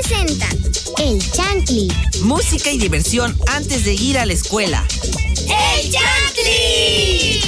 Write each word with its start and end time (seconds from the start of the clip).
presenta 0.00 0.46
El 0.98 1.18
Chantli. 1.32 1.88
Música 2.22 2.70
y 2.70 2.78
diversión 2.78 3.36
antes 3.48 3.84
de 3.84 3.94
ir 3.94 4.18
a 4.18 4.26
la 4.26 4.32
escuela. 4.32 4.84
¡El 5.42 5.90
Chantli! 5.90 7.40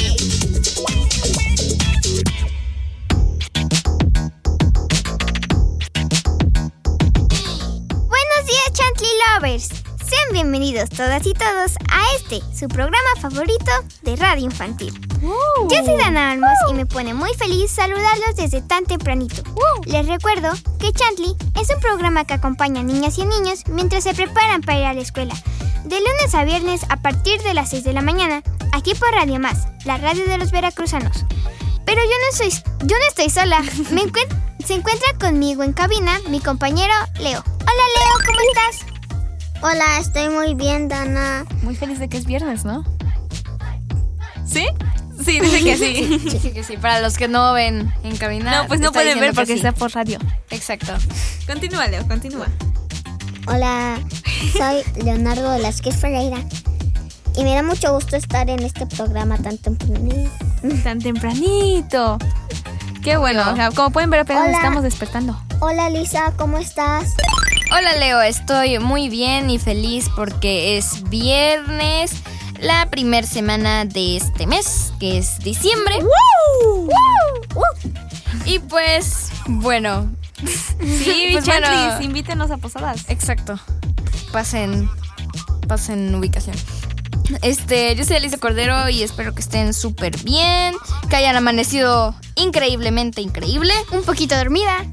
Buenos 8.08 8.46
días, 8.46 8.72
Chantli 8.72 9.08
Lovers. 9.34 9.68
Sean 10.04 10.32
bienvenidos 10.32 10.88
todas 10.90 11.24
y 11.26 11.34
todos 11.34 11.72
a 11.88 12.02
este, 12.16 12.40
su 12.58 12.66
programa 12.68 12.98
favorito 13.20 13.70
de 14.02 14.16
radio 14.16 14.44
infantil. 14.44 15.09
Yo 15.22 15.84
soy 15.84 15.96
Dana 15.98 16.30
Almos 16.32 16.48
y 16.70 16.74
me 16.74 16.86
pone 16.86 17.12
muy 17.14 17.32
feliz 17.34 17.70
saludarlos 17.70 18.36
desde 18.36 18.62
tan 18.62 18.84
tempranito. 18.84 19.42
Les 19.84 20.06
recuerdo 20.06 20.50
que 20.78 20.92
Chantley 20.92 21.34
es 21.60 21.68
un 21.74 21.80
programa 21.80 22.24
que 22.24 22.34
acompaña 22.34 22.80
a 22.80 22.84
niñas 22.84 23.18
y 23.18 23.24
niños 23.24 23.64
mientras 23.66 24.04
se 24.04 24.14
preparan 24.14 24.62
para 24.62 24.78
ir 24.78 24.84
a 24.86 24.94
la 24.94 25.00
escuela. 25.02 25.34
De 25.84 25.96
lunes 25.98 26.34
a 26.34 26.44
viernes 26.44 26.82
a 26.88 26.96
partir 26.98 27.40
de 27.42 27.52
las 27.54 27.70
6 27.70 27.84
de 27.84 27.92
la 27.92 28.00
mañana, 28.02 28.42
aquí 28.72 28.94
por 28.94 29.10
Radio 29.12 29.38
Más, 29.40 29.66
la 29.84 29.98
radio 29.98 30.26
de 30.26 30.38
los 30.38 30.50
veracruzanos. 30.52 31.24
Pero 31.84 32.00
yo 32.02 32.10
no 32.30 32.36
soy, 32.36 32.50
yo 32.86 32.96
no 32.96 33.04
estoy 33.08 33.28
sola. 33.30 33.60
Me 33.90 34.02
encuent- 34.02 34.36
se 34.64 34.74
encuentra 34.74 35.08
conmigo 35.18 35.62
en 35.62 35.72
cabina 35.72 36.18
mi 36.28 36.40
compañero 36.40 36.92
Leo. 37.18 37.42
Hola 37.60 37.84
Leo, 37.96 38.26
¿cómo 38.26 38.38
estás? 38.52 38.86
Hola, 39.62 39.98
estoy 39.98 40.28
muy 40.30 40.54
bien, 40.54 40.88
Dana. 40.88 41.44
Muy 41.62 41.76
feliz 41.76 41.98
de 41.98 42.08
que 42.08 42.16
es 42.18 42.24
viernes, 42.26 42.64
¿no? 42.64 42.84
¿Sí? 44.46 44.66
Sí, 45.24 45.40
dice 45.40 45.62
que 45.62 45.76
sí. 45.76 46.18
Dice 46.30 46.52
que 46.52 46.64
sí, 46.64 46.76
para 46.76 47.00
los 47.00 47.16
que 47.16 47.28
no 47.28 47.52
ven 47.52 47.92
en 48.02 48.16
cabina. 48.16 48.62
No, 48.62 48.68
pues 48.68 48.80
no 48.80 48.92
pueden 48.92 49.20
ver 49.20 49.34
porque 49.34 49.52
sí. 49.52 49.58
está 49.58 49.72
por 49.72 49.92
radio. 49.92 50.18
Exacto. 50.50 50.92
Continúa, 51.46 51.86
Leo, 51.88 52.06
continúa. 52.06 52.46
Hola, 53.46 53.98
soy 54.52 54.82
Leonardo 55.04 55.50
Velázquez 55.50 55.96
Ferreira. 55.96 56.38
Y 57.36 57.44
me 57.44 57.54
da 57.54 57.62
mucho 57.62 57.92
gusto 57.94 58.16
estar 58.16 58.50
en 58.50 58.62
este 58.62 58.86
programa 58.86 59.38
tan 59.38 59.56
temprano. 59.58 60.30
Tan 60.82 60.98
tempranito. 60.98 62.18
Qué 63.02 63.16
bueno. 63.16 63.50
o 63.50 63.56
sea, 63.56 63.70
como 63.70 63.90
pueden 63.90 64.10
ver, 64.10 64.20
apenas 64.20 64.48
Hola. 64.48 64.56
estamos 64.56 64.82
despertando. 64.82 65.40
Hola, 65.60 65.90
Lisa, 65.90 66.32
¿cómo 66.36 66.58
estás? 66.58 67.14
Hola 67.72 67.94
Leo, 67.94 68.20
estoy 68.20 68.80
muy 68.80 69.08
bien 69.08 69.48
y 69.48 69.60
feliz 69.60 70.10
porque 70.16 70.76
es 70.76 71.08
viernes, 71.08 72.10
la 72.60 72.88
primer 72.90 73.26
semana 73.26 73.84
de 73.84 74.16
este 74.16 74.46
mes, 74.46 74.92
que 75.00 75.18
es 75.18 75.38
diciembre. 75.40 75.96
Y 78.44 78.58
pues, 78.60 79.30
bueno. 79.46 80.10
Sí, 80.80 81.36
Pues 81.44 82.00
invítenos 82.00 82.50
a 82.50 82.56
posadas. 82.56 83.04
Exacto. 83.08 83.60
Pasen, 84.32 84.88
pasen 85.68 86.14
ubicación. 86.14 86.56
Este, 87.42 87.94
yo 87.94 88.04
soy 88.04 88.16
Alicia 88.16 88.38
Cordero 88.38 88.88
y 88.88 89.02
espero 89.02 89.34
que 89.34 89.40
estén 89.40 89.74
súper 89.74 90.16
bien, 90.22 90.74
que 91.10 91.16
hayan 91.16 91.36
amanecido 91.36 92.14
increíblemente 92.36 93.20
increíble. 93.20 93.74
Un 93.92 94.02
poquito 94.02 94.34
dormida. 94.34 94.86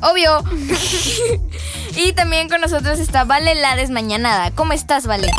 Obvio. 0.00 0.42
y 1.96 2.12
también 2.14 2.48
con 2.48 2.62
nosotros 2.62 2.98
está 2.98 3.24
Vale 3.24 3.54
la 3.54 3.76
desmañanada. 3.76 4.50
¿Cómo 4.52 4.72
estás, 4.72 5.06
Vale? 5.06 5.30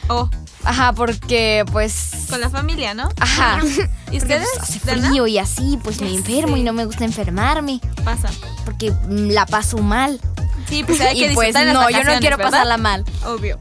O 0.09 0.29
Ajá, 0.65 0.93
porque 0.93 1.65
pues... 1.73 2.27
con 2.31 2.41
la 2.41 2.49
familia, 2.49 2.95
¿no? 2.95 3.09
Ajá. 3.19 3.59
¿Y 4.13 4.19
Porque, 4.19 4.19
ustedes? 4.19 4.49
pues, 4.57 4.71
hace 4.71 4.81
frío 4.81 5.27
y 5.27 5.39
así, 5.39 5.79
pues 5.83 6.01
me 6.01 6.15
enfermo 6.15 6.57
y 6.57 6.63
no 6.63 6.73
me 6.73 6.85
gusta 6.85 7.05
enfermarme. 7.05 7.81
Pasa. 8.05 8.29
Porque 8.65 8.91
mm, 8.93 9.31
la 9.31 9.47
paso 9.47 9.79
mal. 9.79 10.21
Sí, 10.69 10.85
pues 10.85 11.01
hay 11.01 11.19
que 11.19 11.33
y 11.33 11.35
pues 11.35 11.55
las 11.55 11.73
no, 11.73 11.91
yo 11.91 12.05
no 12.05 12.19
quiero 12.21 12.37
¿verdad? 12.37 12.51
pasarla 12.53 12.77
mal. 12.77 13.05
Obvio. 13.27 13.59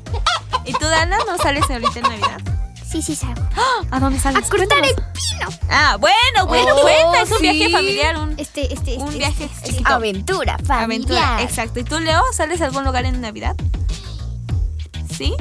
¿Y 0.65 0.73
tú, 0.73 0.85
Dana, 0.85 1.17
no 1.25 1.37
sales 1.37 1.63
ahorita 1.69 1.99
en 1.99 2.03
Navidad? 2.03 2.50
Sí, 2.91 3.01
sí, 3.01 3.15
salgo. 3.15 3.41
¿A 3.89 3.99
dónde 3.99 4.19
sales? 4.19 4.45
A 4.45 4.49
cortar 4.49 4.79
el 4.83 4.93
pino. 4.95 5.49
Ah, 5.69 5.95
bueno, 5.99 6.45
bueno, 6.47 6.73
Oh, 6.75 6.81
cuenta. 6.81 7.21
Es 7.21 7.31
un 7.31 7.37
sí. 7.37 7.43
viaje 7.49 7.69
familiar, 7.71 8.17
un 8.17 8.35
Este, 8.37 8.73
este, 8.73 8.95
Un 8.97 9.05
este, 9.07 9.17
viaje 9.19 9.43
este, 9.45 9.69
chiquito. 9.69 9.89
Aventura 9.89 10.57
familiar. 10.57 10.83
aventura. 10.83 11.41
Exacto. 11.41 11.79
¿Y 11.79 11.83
tú, 11.85 11.99
Leo, 11.99 12.21
sales 12.33 12.59
a 12.61 12.65
algún 12.65 12.83
lugar 12.83 13.05
en 13.05 13.21
Navidad? 13.21 13.55
¿Sí? 15.17 15.35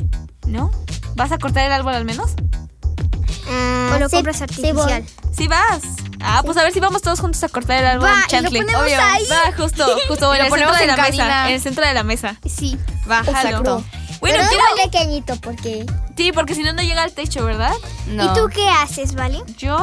¿No? 0.46 0.70
¿Vas 1.16 1.32
a 1.32 1.38
cortar 1.38 1.64
el 1.66 1.72
árbol 1.72 1.94
al 1.94 2.04
menos? 2.04 2.32
Ah, 3.48 3.92
O 3.94 3.98
lo 3.98 4.08
sí, 4.08 4.16
compras 4.16 4.42
artificial. 4.42 5.04
Sí 5.36 5.48
vas. 5.48 5.80
Ah, 6.20 6.42
pues 6.44 6.56
a 6.56 6.62
ver 6.62 6.72
si 6.72 6.80
vamos 6.80 7.02
todos 7.02 7.18
juntos 7.20 7.42
a 7.42 7.48
cortar 7.48 7.78
el 7.80 7.86
árbol 7.86 8.04
Va, 8.08 8.14
y 8.18 8.20
lo 8.20 8.26
Chantley. 8.28 8.60
ponemos 8.62 8.82
Obvio. 8.82 9.00
ahí. 9.02 9.26
Va, 9.26 9.52
justo, 9.56 9.86
justo 10.06 10.34
en 10.34 10.38
lo 10.38 10.44
el 10.44 10.50
centro 10.50 10.50
ponemos 10.50 10.76
de 10.78 10.84
en 10.84 10.88
la 10.88 10.96
mesa. 10.96 11.48
En 11.48 11.54
el 11.54 11.60
centro 11.60 11.84
de 11.86 11.94
la 11.94 12.02
mesa. 12.04 12.36
Sí. 12.48 12.78
Va, 13.10 13.24
jalo. 13.24 13.82
Bueno, 14.20 14.36
Pero 14.38 14.48
quiero... 14.48 14.64
muy 14.76 14.84
pequeñito 14.90 15.36
porque 15.40 15.86
Sí, 16.16 16.32
porque 16.32 16.54
si 16.54 16.62
no, 16.62 16.72
no 16.74 16.82
llega 16.82 17.02
al 17.02 17.12
techo, 17.12 17.44
¿verdad? 17.44 17.72
No. 18.08 18.24
¿Y 18.24 18.34
tú 18.38 18.48
qué 18.52 18.68
haces, 18.68 19.14
vale? 19.14 19.40
Yo 19.56 19.78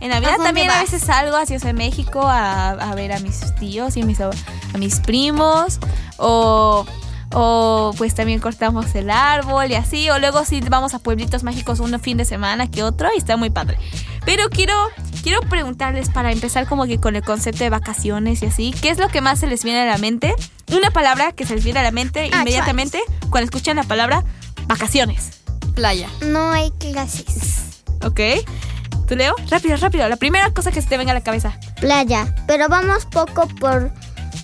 en 0.00 0.10
Navidad 0.10 0.34
¿A 0.40 0.44
también 0.44 0.68
a 0.70 0.74
vas? 0.74 0.82
veces 0.82 1.02
salgo 1.02 1.36
hacia 1.36 1.58
Ciudad 1.58 1.72
de 1.72 1.78
México 1.78 2.22
a, 2.26 2.70
a 2.72 2.94
ver 2.94 3.12
a 3.12 3.18
mis 3.20 3.54
tíos 3.54 3.96
y 3.96 4.02
a 4.02 4.04
mis, 4.04 4.20
a 4.20 4.30
mis 4.78 5.00
primos 5.00 5.78
o, 6.18 6.84
o 7.32 7.94
pues 7.96 8.14
también 8.14 8.40
cortamos 8.40 8.94
el 8.94 9.08
árbol 9.08 9.70
y 9.70 9.74
así 9.74 10.10
o 10.10 10.18
luego 10.18 10.44
sí 10.44 10.60
vamos 10.68 10.92
a 10.92 10.98
pueblitos 10.98 11.42
mágicos 11.42 11.80
un 11.80 11.98
fin 12.00 12.18
de 12.18 12.26
semana 12.26 12.70
que 12.70 12.82
otro 12.82 13.08
y 13.14 13.18
está 13.18 13.38
muy 13.38 13.48
padre. 13.48 13.78
Pero 14.26 14.50
quiero 14.50 14.74
quiero 15.22 15.40
preguntarles 15.40 16.10
para 16.10 16.30
empezar 16.32 16.66
como 16.66 16.84
que 16.84 16.98
con 17.00 17.16
el 17.16 17.22
concepto 17.24 17.64
de 17.64 17.70
vacaciones 17.70 18.42
y 18.42 18.46
así, 18.46 18.74
¿qué 18.82 18.90
es 18.90 18.98
lo 18.98 19.08
que 19.08 19.22
más 19.22 19.40
se 19.40 19.46
les 19.46 19.64
viene 19.64 19.80
a 19.80 19.86
la 19.86 19.96
mente? 19.96 20.34
Una 20.76 20.90
palabra 20.90 21.32
que 21.32 21.46
se 21.46 21.54
les 21.54 21.64
viene 21.64 21.80
a 21.80 21.82
la 21.82 21.90
mente 21.90 22.30
Ah, 22.32 22.40
inmediatamente 22.40 23.00
cuando 23.30 23.44
escuchan 23.44 23.76
la 23.76 23.84
palabra 23.84 24.24
vacaciones. 24.66 25.42
Playa. 25.74 26.08
No 26.22 26.50
hay 26.52 26.70
clases. 26.72 27.82
¿Ok? 28.02 28.20
¿Tú, 29.08 29.16
Leo? 29.16 29.34
Rápido, 29.50 29.76
rápido. 29.76 30.08
La 30.08 30.16
primera 30.16 30.50
cosa 30.52 30.70
que 30.72 30.80
se 30.80 30.88
te 30.88 30.96
venga 30.96 31.10
a 31.12 31.14
la 31.14 31.22
cabeza. 31.22 31.58
Playa, 31.80 32.34
pero 32.46 32.68
vamos 32.68 33.06
poco 33.06 33.46
por 33.60 33.90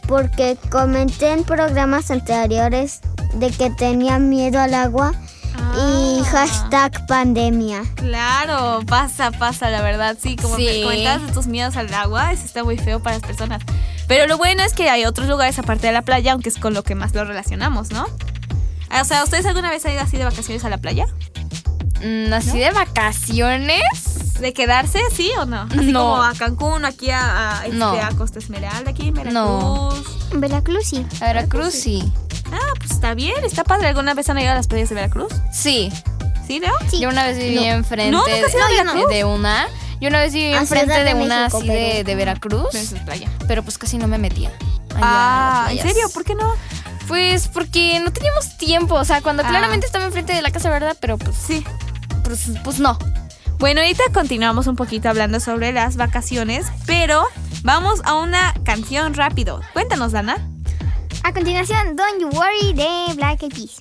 porque 0.07 0.57
comenté 0.71 1.33
en 1.33 1.45
programas 1.45 2.11
anteriores 2.11 3.01
de 3.35 3.51
que 3.51 3.71
tenía 3.71 4.19
miedo 4.19 4.61
al 4.61 4.75
agua 4.75 5.13
y 5.77 6.21
Ah. 6.21 6.25
hashtag 6.31 7.07
pandemia. 7.07 7.83
Claro, 7.95 8.81
pasa, 8.87 9.31
pasa, 9.31 9.71
la 9.71 9.83
verdad. 9.83 10.17
Sí, 10.21 10.37
como 10.37 10.57
Sí. 10.57 10.65
me 10.67 10.83
comentabas 10.83 11.27
de 11.27 11.33
tus 11.33 11.47
miedos 11.47 11.77
al 11.77 11.93
agua, 11.95 12.33
eso 12.33 12.45
está 12.45 12.65
muy 12.65 12.77
feo 12.77 13.01
para 13.03 13.17
las 13.19 13.27
personas. 13.27 13.63
Pero 14.11 14.27
lo 14.27 14.39
bueno 14.39 14.65
es 14.65 14.73
que 14.73 14.91
hay 14.91 15.05
otros 15.05 15.29
lugares 15.29 15.57
aparte 15.61 15.87
de 15.87 15.93
la 15.93 16.03
playa, 16.03 16.33
aunque 16.33 16.49
es 16.49 16.57
con 16.59 16.75
lo 16.75 16.83
que 16.83 16.97
más 16.97 17.15
lo 17.15 17.25
relacionamos, 17.25 17.93
¿no? 17.93 18.07
Ah, 18.89 19.03
O 19.03 19.05
sea, 19.05 19.23
¿ustedes 19.23 19.47
alguna 19.47 19.71
vez 19.71 19.87
han 19.87 19.93
ido 19.93 20.01
así 20.03 20.17
de 20.17 20.25
vacaciones 20.25 20.65
a 20.65 20.69
la 20.69 20.79
playa? 20.79 21.07
Mm, 22.05 22.33
Así 22.33 22.59
de 22.59 22.73
vacaciones. 22.73 24.41
¿De 24.41 24.53
quedarse, 24.53 24.99
sí 25.15 25.31
o 25.39 25.45
no? 25.47 25.61
Así 25.71 25.93
No. 25.93 26.01
como 26.01 26.23
a 26.25 26.33
Cancún, 26.35 26.85
aquí 26.85 27.11
a, 27.11 27.61
a, 27.61 27.65
este, 27.67 27.77
No. 27.77 27.93
a 27.93 28.09
Costa 28.17 28.41
Esmeralda, 28.41 28.91
aquí 28.91 29.07
en 29.09 29.15
Veracruz. 29.15 29.33
No. 29.35 29.91
Veracruz 30.35 30.87
sí. 30.89 31.07
A 31.21 31.27
Veracruz 31.27 31.73
sí. 31.75 32.13
Ah, 32.53 32.73
pues 32.79 32.91
está 32.91 33.15
bien, 33.15 33.45
está 33.45 33.63
padre. 33.63 33.87
¿Alguna 33.87 34.15
vez 34.15 34.29
han 34.29 34.41
ido 34.41 34.51
a 34.51 34.55
las 34.57 34.67
playas 34.67 34.89
de 34.89 34.97
Veracruz? 34.97 35.33
Sí. 35.53 35.93
¿Sí, 36.49 36.59
Leo? 36.59 36.73
Sí. 36.91 36.99
Yo 36.99 37.11
una 37.11 37.23
vez 37.27 37.39
viví 37.39 37.55
No. 37.57 37.63
enfrente 37.63 38.11
No, 38.11 38.25
de 39.09 39.25
una. 39.25 39.69
Yo 40.01 40.09
una 40.09 40.21
vez 40.21 40.33
viví 40.33 40.53
A 40.55 40.59
enfrente 40.61 41.05
de, 41.05 41.15
una 41.15 41.41
México, 41.45 41.59
así 41.59 41.69
de, 41.69 42.05
de 42.05 42.15
Veracruz. 42.15 42.69
Playa. 43.05 43.29
Pero 43.47 43.63
pues 43.63 43.77
casi 43.79 43.99
no 43.99 44.07
me 44.09 44.19
metía. 44.19 44.49
allá 44.95 44.99
Ah, 45.03 45.69
¿en 45.71 45.79
serio? 45.79 46.09
¿Por 46.13 46.25
qué 46.25 46.35
no? 46.35 46.55
Pues 47.07 47.49
porque 47.49 48.01
no 48.01 48.13
teníamos 48.13 48.57
tiempo. 48.57 48.95
O 48.95 49.05
sea, 49.05 49.21
cuando 49.21 49.43
Ah. 49.45 49.49
claramente 49.49 49.87
estaba 49.87 50.05
enfrente 50.07 50.33
de 50.33 50.43
la 50.43 50.51
casa, 50.51 50.71
¿verdad? 50.71 50.97
Pero 51.01 51.19
pues, 51.19 51.37
Sí. 51.37 51.65
pues, 52.25 52.47
pues 52.65 52.79
no. 52.79 52.99
Bueno, 53.59 53.83
ahorita 53.83 54.05
continuamos 54.15 54.67
un 54.69 54.77
poquito 54.77 55.11
hablando 55.11 55.39
sobre 55.39 55.73
las 55.73 55.97
vacaciones, 55.97 56.67
pero 56.87 57.25
vamos 57.63 58.01
a 58.05 58.15
una 58.15 58.55
canción 58.65 59.13
rápido. 59.13 59.61
Cuéntanos, 59.75 60.13
Dana. 60.13 60.39
A 61.25 61.33
continuación, 61.35 61.95
Don't 61.97 62.21
You 62.21 62.29
Worry 62.31 62.73
de 62.73 63.15
Black 63.17 63.43
Eyed 63.43 63.53
Peas. 63.53 63.77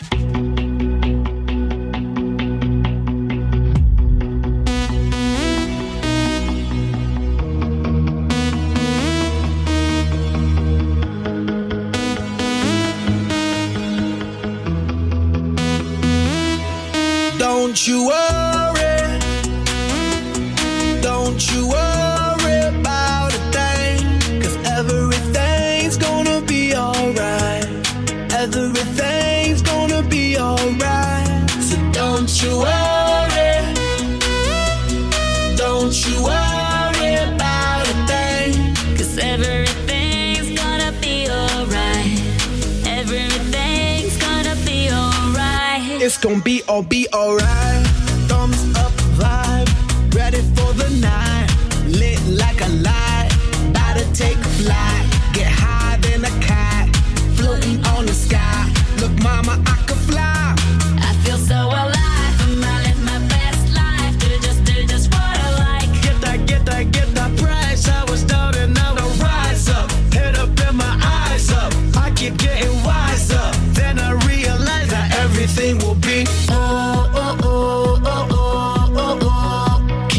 Will 75.81 75.95
be 75.95 76.25
oh 76.49 77.11
oh 77.13 77.37
oh 77.43 78.01
oh 78.05 78.27
oh 78.31 78.93
oh 78.97 79.19
oh. 79.21 80.09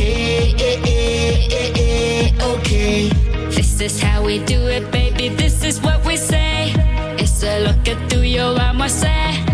Okay. 2.57 3.09
This 3.51 3.81
is 3.81 4.01
how 4.01 4.23
we 4.25 4.39
do 4.45 4.67
it, 4.67 4.91
baby. 4.91 5.29
This 5.29 5.65
is 5.65 5.81
what 5.81 6.05
we 6.05 6.17
say. 6.17 6.73
It's 7.19 7.43
a 7.43 7.61
look 7.65 7.87
at 7.89 8.11
through 8.11 8.23
your 8.23 8.59
armor, 8.61 8.89
say. 8.89 9.50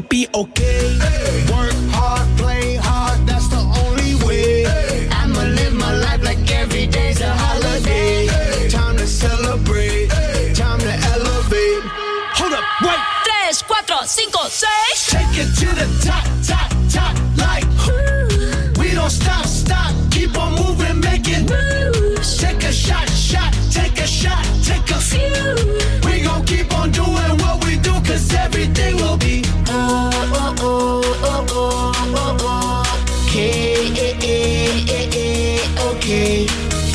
Gonna 0.00 0.23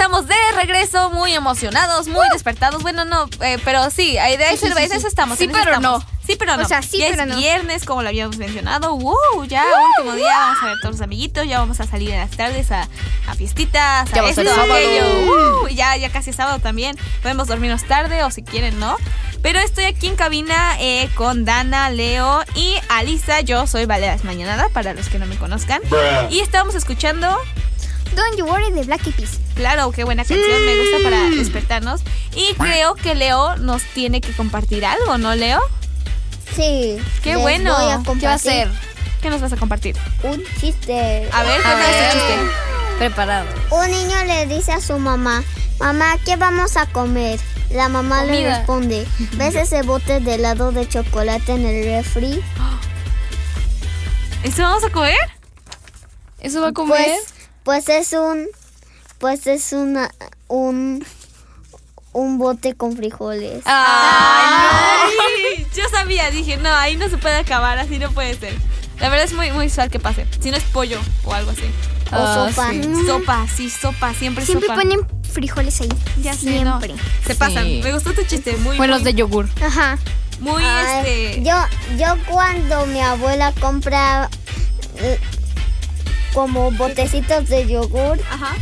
estamos 0.00 0.26
de 0.26 0.34
regreso, 0.56 1.10
muy 1.10 1.34
emocionados, 1.34 2.08
muy 2.08 2.26
despertados. 2.32 2.80
Bueno, 2.82 3.04
no, 3.04 3.28
eh, 3.42 3.58
pero 3.66 3.90
sí, 3.90 4.16
ahí 4.16 4.38
de 4.38 4.50
eso, 4.50 4.66
de 4.74 4.84
eso 4.84 5.06
estamos. 5.06 5.36
Sí, 5.36 5.44
en 5.44 5.52
pero 5.52 5.74
estamos. 5.74 6.02
no. 6.02 6.10
Sí, 6.26 6.36
pero 6.38 6.56
no. 6.56 6.62
O 6.62 6.66
sea, 6.66 6.80
sí, 6.80 6.96
ya 7.00 7.08
pero 7.10 7.24
es 7.24 7.28
no. 7.28 7.36
viernes, 7.36 7.84
como 7.84 8.02
lo 8.02 8.08
habíamos 8.08 8.38
mencionado. 8.38 8.96
¡Wow! 8.96 9.44
Ya, 9.46 9.62
último 9.98 10.16
día, 10.16 10.30
vamos 10.38 10.58
a 10.62 10.66
ver 10.66 10.76
todos 10.80 10.94
los 10.94 11.00
amiguitos. 11.02 11.46
Ya 11.46 11.58
vamos 11.58 11.80
a 11.80 11.86
salir 11.86 12.12
en 12.12 12.18
las 12.20 12.30
tardes 12.30 12.72
a, 12.72 12.88
a 13.26 13.34
fiestitas, 13.34 14.10
a 14.10 14.16
Ya 14.16 14.26
esto, 14.26 14.40
a 14.40 14.44
sábado. 14.46 14.72
aquello. 14.72 15.64
¡Uh! 15.64 15.68
ya, 15.68 15.94
ya 15.98 16.08
casi 16.08 16.30
es 16.30 16.36
sábado 16.36 16.60
también. 16.60 16.96
Podemos 17.20 17.48
dormirnos 17.48 17.84
tarde 17.84 18.24
o 18.24 18.30
si 18.30 18.42
quieren, 18.42 18.80
¿no? 18.80 18.96
Pero 19.42 19.58
estoy 19.58 19.84
aquí 19.84 20.06
en 20.06 20.16
cabina 20.16 20.76
eh, 20.80 21.10
con 21.14 21.44
Dana, 21.44 21.90
Leo 21.90 22.42
y 22.54 22.74
Alisa. 22.88 23.42
Yo 23.42 23.66
soy 23.66 23.84
Valeras 23.84 24.24
Mañanada, 24.24 24.70
para 24.70 24.94
los 24.94 25.10
que 25.10 25.18
no 25.18 25.26
me 25.26 25.36
conozcan. 25.36 25.82
Y 26.30 26.40
estábamos 26.40 26.74
escuchando 26.74 27.36
Don't 28.14 28.36
You 28.36 28.46
Worry 28.46 28.72
de 28.72 28.82
Black 28.84 29.06
Eyed 29.06 29.14
Peas. 29.14 29.38
Claro, 29.54 29.92
qué 29.92 30.04
buena 30.04 30.24
canción, 30.24 30.64
me 30.64 30.76
gusta 30.76 30.96
para 31.02 31.30
despertarnos. 31.30 32.02
Y 32.34 32.54
creo 32.54 32.94
que 32.94 33.14
Leo 33.14 33.56
nos 33.56 33.82
tiene 33.82 34.20
que 34.20 34.32
compartir 34.32 34.84
algo, 34.84 35.18
¿no, 35.18 35.34
Leo? 35.34 35.60
Sí. 36.54 36.98
Qué 37.22 37.34
les 37.34 37.40
bueno. 37.40 37.74
voy 37.76 37.92
a 37.92 38.18
¿Qué 38.18 38.26
va 38.26 38.32
a 38.32 38.36
hacer? 38.36 38.68
¿Qué 39.20 39.30
nos 39.30 39.40
vas 39.40 39.52
a 39.52 39.56
compartir? 39.56 39.96
Un 40.22 40.42
chiste. 40.60 41.28
A 41.32 41.42
ver, 41.42 41.60
cuéntanos 41.62 41.86
ver. 41.86 42.12
tu 42.12 42.18
chiste. 42.18 42.34
Preparado. 42.98 43.46
Un 43.70 43.90
niño 43.90 44.24
le 44.24 44.46
dice 44.46 44.72
a 44.72 44.80
su 44.80 44.98
mamá, 44.98 45.42
mamá, 45.78 46.16
¿qué 46.24 46.36
vamos 46.36 46.76
a 46.76 46.86
comer? 46.86 47.38
La 47.70 47.88
mamá 47.88 48.24
le 48.24 48.48
responde, 48.48 49.06
¿ves 49.36 49.54
ese 49.54 49.82
bote 49.82 50.20
de 50.20 50.34
helado 50.34 50.72
de 50.72 50.88
chocolate 50.88 51.52
en 51.52 51.64
el 51.66 51.84
refri? 51.84 52.42
¿Eso 54.42 54.62
vamos 54.62 54.84
a 54.84 54.90
comer? 54.90 55.16
¿Eso 56.40 56.60
va 56.60 56.68
a 56.68 56.72
comer? 56.72 57.04
Pues, 57.06 57.34
pues 57.70 57.88
es 57.88 58.12
un, 58.14 58.48
pues 59.18 59.46
es 59.46 59.72
una, 59.72 60.10
un, 60.48 61.06
un 62.12 62.36
bote 62.36 62.74
con 62.74 62.96
frijoles. 62.96 63.62
Ay, 63.64 65.12
no. 65.62 65.66
Yo 65.76 65.88
sabía, 65.88 66.32
dije, 66.32 66.56
no, 66.56 66.68
ahí 66.74 66.96
no 66.96 67.08
se 67.08 67.16
puede 67.16 67.36
acabar, 67.36 67.78
así 67.78 68.00
no 68.00 68.10
puede 68.10 68.34
ser. 68.36 68.54
La 68.98 69.08
verdad 69.08 69.24
es 69.26 69.34
muy, 69.34 69.52
muy 69.52 69.66
usual 69.66 69.88
que 69.88 70.00
pase. 70.00 70.26
Si 70.40 70.50
no 70.50 70.56
es 70.56 70.64
pollo 70.64 70.98
o 71.24 71.32
algo 71.32 71.52
así. 71.52 71.62
o 72.10 72.16
Ah, 72.16 72.50
sopa. 72.50 72.70
sí. 72.72 72.82
Sopa, 73.06 73.46
sí, 73.56 73.70
sopa, 73.70 74.14
siempre, 74.14 74.44
Siempre 74.44 74.66
sopa. 74.66 74.80
ponen 74.80 75.06
frijoles 75.32 75.80
ahí. 75.80 75.88
Ya 76.22 76.34
sé, 76.34 76.64
no. 76.64 76.80
Siempre. 76.80 77.00
Se 77.24 77.36
pasan. 77.36 77.66
Sí. 77.66 77.80
Me 77.84 77.92
gustó 77.92 78.12
tu 78.12 78.24
chiste, 78.24 78.56
muy, 78.56 78.78
Bueno, 78.78 78.94
los 78.94 79.04
de 79.04 79.14
yogur. 79.14 79.48
Ajá. 79.64 79.96
muy, 80.40 80.60
Ay, 80.64 81.06
este... 81.06 81.42
yo, 81.44 81.54
yo 81.96 82.16
cuando 82.26 82.84
mi 82.86 83.00
abuela 83.00 83.52
compra 83.60 84.28
como 86.34 86.70
botecitos 86.72 87.48
de 87.48 87.66
yogur 87.66 88.18
Ajá. 88.30 88.54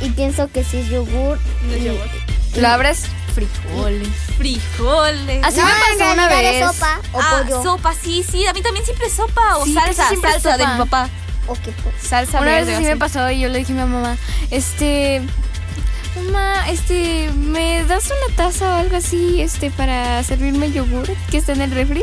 y 0.00 0.10
pienso 0.10 0.50
que 0.50 0.64
sí 0.64 0.78
es 0.78 0.88
yogur. 0.88 1.38
No 1.66 1.72
es 1.74 1.80
y- 1.80 1.84
yogur. 1.84 2.08
Lo 2.56 2.68
abres, 2.68 3.04
frijoles. 3.34 4.08
Frijoles. 4.36 5.42
Así 5.44 5.58
No, 5.58 5.64
me 5.66 5.72
en 5.72 5.98
pasó 5.98 6.12
una 6.12 6.28
vez. 6.28 6.66
sopa 6.66 7.00
o 7.12 7.20
ah, 7.20 7.42
pollo. 7.42 7.62
sopa, 7.62 7.94
sí, 7.94 8.24
sí. 8.30 8.46
A 8.46 8.52
mí 8.52 8.60
también 8.62 8.84
siempre 8.84 9.06
es 9.06 9.14
sopa 9.14 9.56
o 9.58 9.64
Sí, 9.64 9.74
salsa. 9.74 10.08
salsa 10.20 10.56
de 10.58 10.66
mi 10.66 10.76
papá. 10.78 11.08
¿O 11.46 11.54
qué 11.54 11.72
pues? 11.82 11.94
Salsa 12.06 12.40
Una 12.40 12.52
vez 12.56 12.66
verde. 12.66 12.74
así 12.76 12.84
me 12.84 12.96
pasó 12.96 13.30
y 13.30 13.40
yo 13.40 13.48
le 13.48 13.58
dije 13.58 13.72
a 13.72 13.84
mi 13.86 13.90
mamá, 13.92 14.16
este, 14.50 15.22
mamá, 16.14 16.68
este, 16.70 17.30
¿me 17.34 17.84
das 17.84 18.04
una 18.06 18.36
taza 18.36 18.68
o 18.68 18.78
algo 18.78 18.96
así, 18.96 19.40
este, 19.42 19.70
para 19.70 20.22
servirme 20.22 20.70
yogur 20.70 21.08
que 21.30 21.38
está 21.38 21.52
en 21.52 21.62
el 21.62 21.70
refri? 21.72 22.02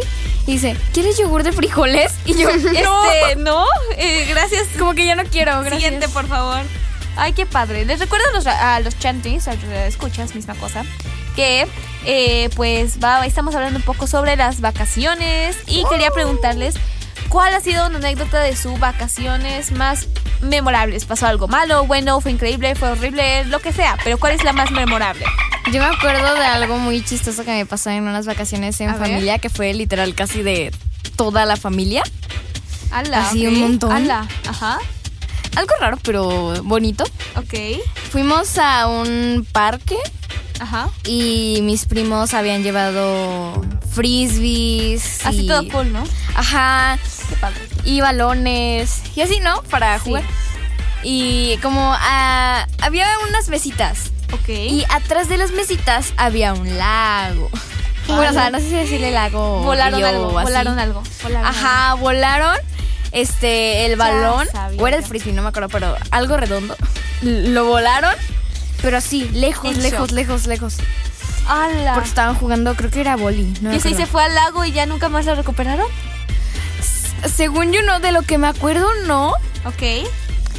Y 0.50 0.53
dice, 0.53 0.75
¿quieres 0.94 1.15
yogur 1.20 1.44
de 1.44 1.51
frijoles? 1.51 2.12
Y 2.25 2.34
yo, 2.34 2.50
Este, 2.50 3.36
no, 3.38 3.65
eh, 3.98 4.25
gracias. 4.27 4.68
como 4.79 4.96
que 4.96 5.06
ya 5.06 5.13
no 5.13 5.24
quiero, 5.25 5.51
gracias. 5.60 5.75
Siguiente, 5.75 6.10
por 6.10 6.27
favor. 6.27 6.62
Ay, 7.15 7.34
qué 7.34 7.46
padre. 7.46 7.86
Les 7.86 8.00
recuerdo 8.00 8.25
a 8.29 8.32
los, 8.32 8.48
a 8.48 8.79
los 8.79 8.98
chantis, 8.98 9.48
a 9.48 9.53
los 9.53 9.63
escuchas, 9.65 10.34
misma 10.34 10.56
cosa, 10.56 10.86
que 11.36 11.68
eh, 12.03 12.50
pues 12.56 12.98
va, 12.98 13.27
estamos 13.27 13.53
hablando 13.53 13.77
un 13.77 13.86
poco 13.86 14.08
sobre 14.08 14.36
las 14.38 14.60
vacaciones 14.60 15.56
y 15.68 15.84
quería 15.88 16.10
preguntarles 16.10 16.74
cuál 17.27 17.53
ha 17.53 17.60
sido 17.60 17.86
una 17.86 18.00
anécdota 18.00 18.39
de 18.41 18.56
sus 18.56 18.79
vacaciones 18.79 19.72
más 19.72 20.08
memorables. 20.41 21.06
¿Pasó 21.06 21.27
algo 21.27 21.48
malo, 21.48 21.86
bueno, 21.86 22.22
fue 22.22 22.32
increíble, 22.32 22.74
fue 22.74 22.89
horrible, 22.89 23.46
lo 23.46 23.60
que 23.60 23.72
sea? 23.72 23.98
Pero 24.03 24.18
¿cuál 24.18 24.34
es 24.34 24.44
la 24.44 24.53
más 24.53 24.72
memorable? 24.72 25.25
Yo 25.72 25.80
me 25.82 25.86
acuerdo 25.96 26.34
de 26.36 26.46
algo 26.46 26.78
muy 26.80 27.04
chistoso 27.04 27.44
que 27.46 27.52
me 27.52 27.66
pasó 27.66 27.90
en 27.92 28.04
unas 28.08 28.26
vacaciones 28.26 28.80
en 28.82 28.90
A 28.90 28.96
ver. 28.96 29.08
familia, 29.08 29.38
que 29.40 29.50
fue 29.50 29.74
literal 29.74 30.16
casi 30.16 30.42
de 30.42 30.72
toda 31.16 31.46
la 31.46 31.58
familia. 31.58 32.04
Ala, 32.92 33.28
Así 33.30 33.46
un 33.46 33.60
montón. 33.60 33.92
Ala, 33.92 34.28
ajá, 34.48 34.80
Algo 35.56 35.74
raro, 35.80 35.98
pero 36.04 36.64
bonito. 36.64 37.04
ok, 37.36 37.54
Fuimos 38.12 38.58
a 38.58 38.88
un 38.88 39.46
parque 39.52 39.98
ajá. 40.60 40.90
y 41.06 41.60
mis 41.62 41.86
primos 41.86 42.34
habían 42.34 42.64
llevado 42.64 43.62
frisbees. 43.92 45.24
Así 45.26 45.42
y- 45.42 45.48
todo 45.48 45.68
cool, 45.70 45.94
¿no? 45.94 46.04
Ajá. 46.36 46.98
Y 47.86 48.02
balones. 48.02 49.02
Y 49.16 49.22
así, 49.22 49.40
¿no? 49.40 49.62
Para 49.64 49.98
Sí. 50.00 50.06
jugar. 50.06 50.24
Y 51.04 51.58
como 51.62 51.94
ah, 51.96 52.66
había 52.82 53.08
unas 53.30 53.50
mesitas. 53.50 54.12
Ok. 54.34 54.50
Y 54.50 54.86
atrás 54.90 55.30
de 55.30 55.38
las 55.38 55.52
mesitas 55.52 56.14
había 56.18 56.54
un 56.54 56.78
lago. 56.78 57.50
Bueno, 58.08 58.32
o 58.32 58.34
sea, 58.34 58.50
no 58.50 58.60
sé 58.60 58.70
si 58.70 58.76
decirle 58.76 59.12
lago. 59.12 59.62
volaron 59.64 60.00
río 60.00 60.08
algo, 60.08 60.32
volaron 60.32 60.80
algo. 60.80 61.04
volaron 61.24 61.46
algo. 61.46 61.60
Ajá, 61.60 61.94
volaron 61.96 62.56
este 63.12 63.86
el 63.86 63.96
balón 63.96 64.48
sabía 64.52 64.82
o 64.82 64.88
era 64.88 64.98
el 64.98 65.04
frisbee, 65.04 65.34
no 65.34 65.42
me 65.42 65.50
acuerdo, 65.50 65.70
pero 65.70 65.96
algo 66.12 66.38
redondo. 66.38 66.76
Lo 67.22 67.66
volaron, 67.66 68.14
pero 68.82 68.98
así, 68.98 69.30
lejos, 69.30 69.76
lejos, 69.78 70.12
lejos, 70.12 70.48
lejos. 70.48 70.78
Porque 71.96 72.10
estaban 72.10 72.36
jugando, 72.36 72.76
creo 72.76 72.92
que 72.92 73.02
era 73.02 73.16
boli. 73.16 73.54
No 73.62 73.74
¿Y 73.74 73.80
si 73.80 73.96
se 73.96 74.06
fue 74.06 74.24
al 74.24 74.36
lago 74.36 74.66
y 74.66 74.72
ya 74.72 74.86
nunca 74.86 75.10
más 75.10 75.26
lo 75.26 75.36
recuperaron? 75.36 75.88
Según 77.26 77.72
yo 77.72 77.82
no, 77.82 78.00
de 78.00 78.12
lo 78.12 78.22
que 78.22 78.38
me 78.38 78.48
acuerdo 78.48 78.88
no. 79.06 79.30
Ok. 79.66 80.08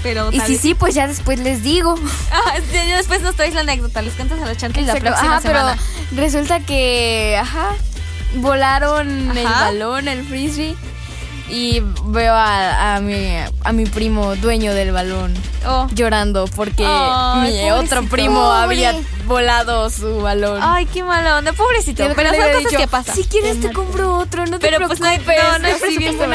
Pero 0.02 0.30
Y 0.32 0.40
si 0.40 0.52
vez- 0.52 0.60
sí, 0.60 0.74
pues 0.74 0.94
ya 0.94 1.06
después 1.06 1.38
les 1.40 1.62
digo. 1.62 1.94
Ah, 2.32 2.54
después 2.96 3.20
nos 3.22 3.34
traes 3.34 3.54
la 3.54 3.60
anécdota, 3.60 4.00
les 4.02 4.14
cuentas 4.14 4.40
a 4.40 4.46
los 4.46 4.56
chantes 4.56 4.86
la 4.86 4.94
próxima 4.94 5.32
Ajá, 5.36 5.40
semana. 5.40 5.76
pero 6.10 6.22
resulta 6.22 6.60
que, 6.60 7.36
ajá, 7.40 7.70
volaron 8.36 9.36
el 9.36 9.44
balón, 9.44 10.08
el 10.08 10.24
frisbee. 10.26 10.76
Y 11.52 11.82
veo 12.04 12.32
a, 12.32 12.94
a 12.94 13.00
mi, 13.00 13.26
a 13.64 13.72
mi 13.72 13.84
primo, 13.84 14.36
dueño 14.36 14.72
del 14.72 14.92
balón, 14.92 15.34
Oh. 15.66 15.88
llorando 15.92 16.46
porque 16.54 16.84
mi 17.42 17.70
otro 17.72 18.04
primo 18.04 18.36
Pobre. 18.40 18.62
había 18.86 18.94
volado 19.26 19.90
su 19.90 20.20
balón. 20.20 20.60
Ay, 20.62 20.86
qué 20.86 21.02
mala 21.02 21.38
onda, 21.38 21.52
pobrecito. 21.52 22.04
Pero 22.14 22.30
son 22.30 22.62
cosas 22.62 22.78
que 22.80 22.86
pasan. 22.86 23.16
Si 23.16 23.24
quieres 23.24 23.60
te 23.60 23.72
compro 23.72 24.16
otro, 24.16 24.46
no 24.46 24.60
te 24.60 24.68
Pero, 24.70 24.86
pues, 24.86 25.00
no 25.00 25.06
hay- 25.08 25.18
preocupes. 25.18 25.52
no, 25.52 25.58
no 25.58 25.66
hay 25.66 25.74
presupuesto. 25.74 26.26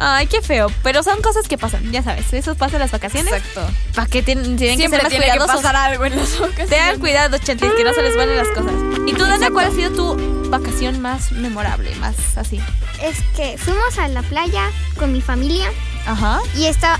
Ay, 0.00 0.28
qué 0.28 0.40
feo. 0.40 0.68
Pero 0.84 1.02
son 1.02 1.20
cosas 1.22 1.48
que 1.48 1.58
pasan, 1.58 1.90
ya 1.90 2.02
sabes. 2.04 2.32
Eso 2.32 2.54
pasa 2.54 2.76
en 2.76 2.82
las 2.82 2.92
vacaciones. 2.92 3.32
Exacto. 3.32 3.68
¿Para 3.96 4.06
qué 4.06 4.22
tienen, 4.22 4.56
tienen 4.56 4.76
que 4.76 4.82
Siempre 4.82 5.00
ser 5.00 5.02
más 5.04 5.10
tiene 5.10 5.24
que 5.26 5.30
cuidadosos? 5.32 5.56
pasar 5.62 5.74
algo 5.76 6.04
en 6.04 6.16
las 6.16 6.34
ocasiones. 6.36 6.68
Tengan 6.68 7.00
cuidado, 7.00 7.36
chantes, 7.38 7.72
que 7.72 7.82
no 7.84 7.92
se 7.92 8.02
les 8.02 8.14
vuelen 8.14 8.36
las 8.36 8.48
cosas. 8.48 8.72
¿Y 9.06 9.12
tú, 9.12 9.24
Dana, 9.26 9.50
cuál 9.50 9.66
ha 9.66 9.70
sido 9.72 9.90
tu 9.90 10.50
vacación 10.50 11.00
más 11.00 11.32
memorable? 11.32 11.92
Más 11.96 12.14
así. 12.36 12.60
Es 13.02 13.16
que 13.36 13.58
fuimos 13.58 13.98
a 13.98 14.06
la 14.08 14.22
playa 14.22 14.70
con 14.96 15.12
mi 15.12 15.20
familia 15.20 15.68
Ajá. 16.06 16.40
y 16.56 16.66
está 16.66 16.98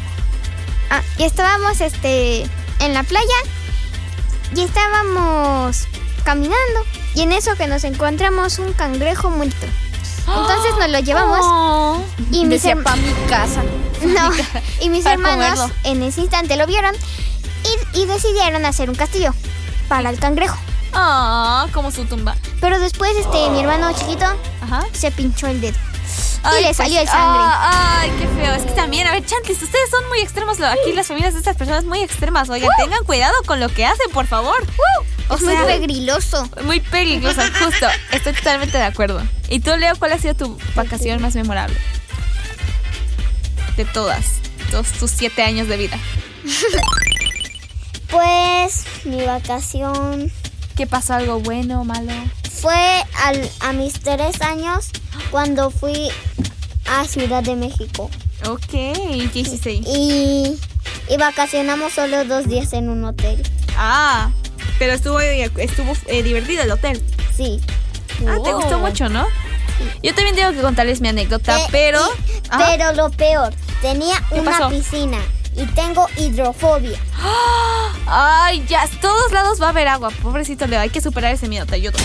ah, 0.91 1.03
y 1.19 1.23
estábamos 1.25 1.81
este 1.81 2.43
en 2.81 2.95
la 2.95 3.03
playa 3.05 3.25
y 4.55 4.61
estábamos 4.63 5.87
caminando 6.25 6.85
y 7.15 7.23
en 7.23 7.33
eso 7.33 7.55
que 7.57 7.67
nos 7.69 7.85
encontramos 7.85 8.59
un 8.59 8.73
cangrejo 8.73 9.31
muerto. 9.31 9.67
Entonces 10.37 10.73
nos 10.79 10.91
lo 10.91 10.99
llevamos 11.01 11.39
Oh. 11.43 12.03
y 12.31 12.45
mis, 12.45 12.63
Decía 12.63 12.77
pa' 12.83 12.97
mi 12.97 13.13
casa. 13.29 13.63
no, 14.03 14.31
y 14.81 14.89
mis 14.91 15.05
hermanos 15.07 15.59
comerlo. 15.59 15.75
en 15.85 16.03
ese 16.03 16.21
instante 16.21 16.57
lo 16.57 16.67
vieron 16.67 16.95
y, 17.95 18.01
y 18.01 18.07
decidieron 18.07 18.65
hacer 18.67 18.89
un 18.91 18.97
castillo 18.97 19.35
para 19.89 20.11
el 20.11 20.19
cangrejo. 20.19 20.57
Ah, 20.93 21.67
como 21.73 21.91
su 21.91 22.05
tumba. 22.05 22.37
Pero 22.61 22.79
después 22.81 23.13
este 23.17 23.51
mi 23.51 23.61
hermano 23.61 23.93
chiquito 23.93 24.25
Ajá. 24.63 24.85
se 24.93 25.11
pinchó 25.11 25.47
el 25.49 25.61
dedo. 25.61 25.77
Ay, 26.43 26.61
le 26.61 26.67
pues, 26.69 26.77
salió 26.77 27.01
el 27.01 27.07
sangre. 27.07 27.43
ah, 27.43 28.01
ay, 28.01 28.11
qué 28.19 28.29
feo. 28.29 28.55
Es 28.55 28.63
que 28.63 28.73
también, 28.73 29.07
a 29.07 29.13
ver, 29.13 29.25
Chantis, 29.25 29.63
ustedes 29.63 29.91
son 29.91 30.09
muy 30.09 30.21
extremos. 30.21 30.61
Aquí 30.61 30.93
las 30.93 31.07
familias 31.07 31.35
de 31.35 31.41
estas 31.41 31.57
personas 31.57 31.85
muy 31.85 32.01
extremas. 32.01 32.49
Oigan, 32.49 32.71
tengan 32.79 33.05
cuidado 33.05 33.35
con 33.47 33.61
lo 33.61 33.69
que 33.69 33.85
hacen, 33.85 34.11
por 34.13 34.27
favor. 34.27 34.65
O 35.29 35.35
es 35.35 35.43
muy 35.43 35.57
pegriloso. 35.57 36.49
muy 36.65 36.81
peligroso, 36.81 37.43
justo. 37.65 37.87
Estoy 38.13 38.33
totalmente 38.33 38.79
de 38.79 38.85
acuerdo. 38.85 39.21
¿Y 39.49 39.61
tú, 39.61 39.77
Leo, 39.77 39.97
cuál 39.97 40.13
ha 40.13 40.19
sido 40.19 40.35
tu 40.35 40.59
vacación 40.75 41.21
más 41.21 41.35
memorable? 41.35 41.77
De 43.77 43.85
todas. 43.85 44.41
Todos 44.71 44.89
tus 44.93 45.11
siete 45.11 45.43
años 45.43 45.69
de 45.69 45.77
vida. 45.77 45.99
Pues 48.11 48.87
mi 49.05 49.23
vacación 49.27 50.33
¿Qué 50.79 50.87
pasó? 50.87 51.15
¿Algo 51.15 51.41
bueno 51.41 51.81
o 51.81 51.85
malo? 51.85 52.13
Fue 52.61 53.05
al- 53.25 53.51
a 53.61 53.73
mis 53.73 53.95
tres 54.01 54.41
años 54.43 54.87
cuando 55.31 55.71
fui 55.71 56.11
a 56.87 57.05
Ciudad 57.07 57.43
de 57.43 57.55
México. 57.57 58.11
Ok, 58.47 58.67
¿qué 58.71 59.31
hiciste 59.35 59.71
ahí? 59.71 59.83
Y, 59.87 60.59
y 61.13 61.17
vacacionamos 61.17 61.93
solo 61.93 62.25
dos 62.25 62.49
días 62.49 62.73
en 62.73 62.89
un 62.89 63.05
hotel. 63.05 63.43
Ah, 63.77 64.31
pero 64.79 64.93
estuvo, 64.93 65.19
estuvo 65.21 65.93
eh, 66.07 66.23
divertido 66.23 66.63
el 66.63 66.71
hotel. 66.71 67.03
Sí. 67.37 67.61
Ah, 68.27 68.37
te 68.43 68.51
Oh. 68.53 68.57
gustó 68.57 68.79
mucho, 68.79 69.09
¿no? 69.09 69.27
Yo 70.03 70.13
también 70.15 70.35
tengo 70.35 70.53
que 70.53 70.61
contarles 70.61 71.01
mi 71.01 71.09
anécdota, 71.09 71.57
Eh, 71.59 71.67
pero... 71.71 72.01
y- 72.05 72.49
pero 72.59 72.93
lo 72.95 73.11
peor, 73.11 73.53
tenía 73.81 74.17
¿Qué 74.29 74.41
una 74.41 74.51
pasó? 74.59 74.71
piscina 74.71 75.19
y 75.59 75.67
tengo 75.67 76.07
hidrofobia. 76.17 76.99
Ay, 78.07 78.65
ya, 78.69 78.89
todos 79.01 79.33
lados 79.33 79.61
va 79.61 79.67
a 79.67 79.71
haber 79.71 79.89
agua. 79.89 80.11
Pobrecito 80.23 80.67
Leo, 80.67 80.81
hay 80.81 80.91
que 80.91 81.01
superar 81.01 81.35
ese 81.35 81.49
miedo, 81.49 81.67
te 81.67 81.75
ayudo. 81.75 81.99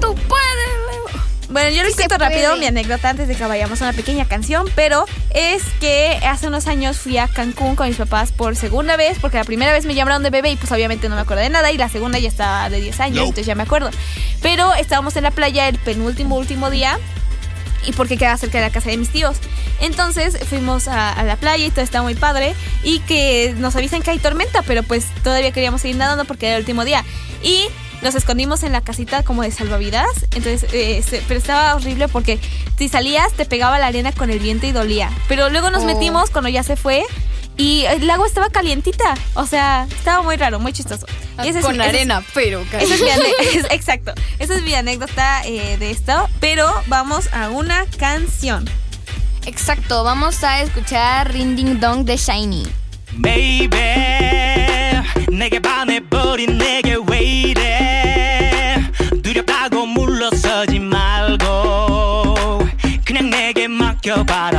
Tú 0.00 0.14
puedes, 0.14 0.68
Leo. 0.90 1.22
Bueno, 1.48 1.70
yo 1.70 1.84
les 1.84 1.92
sí 1.92 1.98
cuento 1.98 2.18
rápido 2.18 2.56
mi 2.56 2.66
anécdota 2.66 3.10
antes 3.10 3.28
de 3.28 3.36
que 3.36 3.44
vayamos 3.46 3.80
a 3.80 3.84
una 3.84 3.92
pequeña 3.92 4.24
canción, 4.24 4.66
pero 4.74 5.04
es 5.30 5.62
que 5.80 6.18
hace 6.26 6.48
unos 6.48 6.66
años 6.66 6.96
fui 6.96 7.18
a 7.18 7.28
Cancún 7.28 7.76
con 7.76 7.86
mis 7.86 7.96
papás 7.96 8.32
por 8.32 8.56
segunda 8.56 8.96
vez, 8.96 9.18
porque 9.20 9.36
la 9.36 9.44
primera 9.44 9.72
vez 9.72 9.84
me 9.84 9.94
llamaron 9.94 10.22
de 10.22 10.30
bebé 10.30 10.50
y 10.50 10.56
pues 10.56 10.72
obviamente 10.72 11.08
no 11.08 11.14
me 11.14 11.20
acuerdo 11.20 11.42
de 11.42 11.50
nada, 11.50 11.70
y 11.70 11.78
la 11.78 11.88
segunda 11.88 12.18
ya 12.18 12.28
estaba 12.28 12.68
de 12.68 12.80
10 12.80 13.00
años, 13.00 13.18
entonces 13.20 13.46
ya 13.46 13.54
me 13.54 13.62
acuerdo. 13.62 13.90
Pero 14.42 14.74
estábamos 14.74 15.16
en 15.16 15.22
la 15.22 15.30
playa 15.30 15.68
el 15.68 15.78
penúltimo, 15.78 16.36
último 16.36 16.68
día 16.68 16.98
y 17.84 17.92
porque 17.92 18.16
queda 18.16 18.36
cerca 18.36 18.58
de 18.58 18.64
la 18.64 18.70
casa 18.70 18.90
de 18.90 18.96
mis 18.96 19.10
tíos. 19.10 19.36
Entonces 19.80 20.38
fuimos 20.48 20.88
a, 20.88 21.22
la 21.24 21.36
playa 21.36 21.66
y 21.66 21.70
todo 21.70 21.82
estaba 21.82 22.04
muy 22.04 22.14
padre 22.14 22.54
y 22.82 23.00
que 23.00 23.54
nos 23.58 23.76
avisan 23.76 24.02
que 24.02 24.10
hay 24.10 24.18
tormenta, 24.18 24.62
pero 24.62 24.82
pues 24.82 25.06
todavía 25.22 25.52
queríamos 25.52 25.80
seguir 25.82 25.96
nadando 25.96 26.24
porque 26.24 26.46
era 26.46 26.56
el 26.56 26.62
último 26.62 26.84
día. 26.84 27.04
Y 27.42 27.66
nos 28.02 28.14
escondimos 28.14 28.62
en 28.62 28.72
la 28.72 28.80
casita 28.80 29.22
como 29.22 29.42
de 29.42 29.50
salvavidas, 29.50 30.08
entonces, 30.34 30.66
eh, 30.72 31.02
pero 31.26 31.38
estaba 31.38 31.74
horrible 31.74 32.08
porque 32.08 32.38
si 32.78 32.88
salías 32.88 33.32
te 33.32 33.46
pegaba 33.46 33.78
la 33.78 33.86
arena 33.86 34.12
con 34.12 34.30
el 34.30 34.38
viento 34.38 34.66
y 34.66 34.72
dolía. 34.72 35.10
Pero 35.28 35.48
luego 35.50 35.70
nos 35.70 35.82
oh. 35.82 35.86
metimos 35.86 36.30
cuando 36.30 36.48
ya 36.48 36.62
se 36.62 36.76
fue 36.76 37.04
y 37.56 37.84
el 37.86 38.08
agua 38.10 38.26
estaba 38.26 38.48
calientita. 38.50 39.14
O 39.34 39.46
sea, 39.46 39.86
estaba 39.90 40.22
muy 40.22 40.36
raro, 40.36 40.60
muy 40.60 40.72
chistoso. 40.72 41.06
Ah, 41.36 41.46
ese 41.46 41.60
con 41.60 41.80
es, 41.80 41.88
arena, 41.88 42.18
ese 42.20 42.30
pero 42.34 42.60
esa 42.78 42.94
es 43.54 43.66
Exacto. 43.70 44.12
Esa 44.38 44.54
es 44.56 44.62
mi 44.62 44.74
anécdota 44.74 45.42
eh, 45.44 45.76
de 45.78 45.90
esto. 45.90 46.28
Pero 46.40 46.70
vamos 46.86 47.32
a 47.32 47.48
una 47.50 47.86
canción. 47.98 48.68
Exacto, 49.46 50.02
vamos 50.02 50.42
a 50.42 50.60
escuchar 50.60 51.32
Rinding 51.32 51.78
Dong 51.78 52.04
de 52.04 52.16
Shiny. 52.16 52.66
Baby, 53.12 53.70
내게 55.32 55.60
반해버린 55.60 56.58
내게 56.58 56.96
왜 57.06 57.20
이래 57.20 58.82
두렵다고 59.22 59.86
물러서지 59.86 60.80
말고 60.80 62.60
그냥 63.04 63.30
내게 63.30 63.68
맡겨봐라 63.68 64.55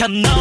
켜 0.00 0.08
no 0.08 0.39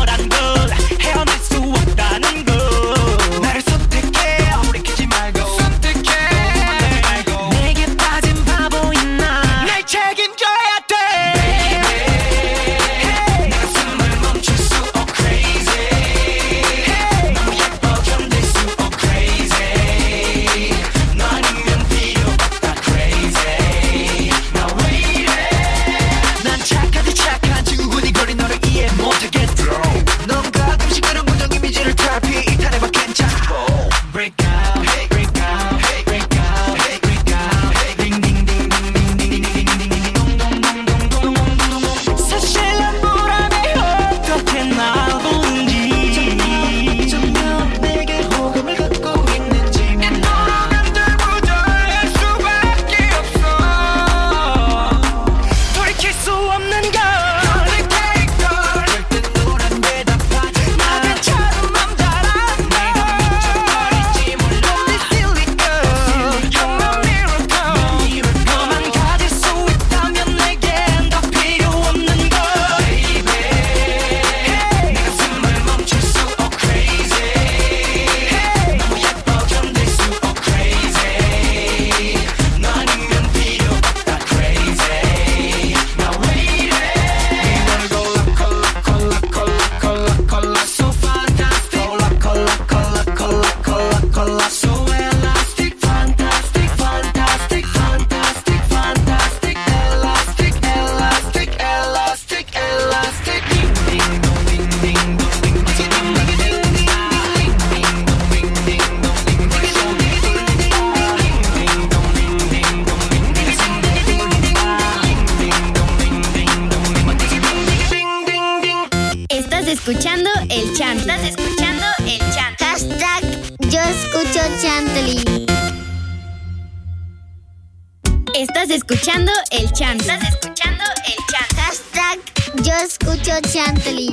Chantley. 133.41 134.09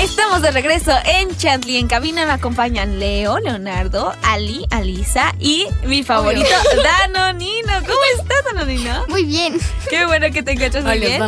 Estamos 0.00 0.42
de 0.42 0.50
regreso 0.50 0.92
en 1.04 1.36
Chantley 1.36 1.76
en 1.78 1.88
cabina. 1.88 2.26
Me 2.26 2.32
acompañan 2.32 2.98
Leo, 2.98 3.38
Leonardo, 3.38 4.14
Ali, 4.22 4.66
Alisa 4.70 5.34
y 5.40 5.66
mi 5.84 6.02
favorito, 6.02 6.48
Danonino. 6.82 7.72
¿Cómo 7.80 7.98
estás, 8.20 8.44
Danonino? 8.44 9.04
Muy 9.08 9.24
bien. 9.24 9.58
Qué 9.88 10.04
bueno 10.06 10.30
que 10.30 10.42
te 10.42 10.52
encuentras 10.52 10.84
muy 10.84 10.98
bien. 10.98 11.22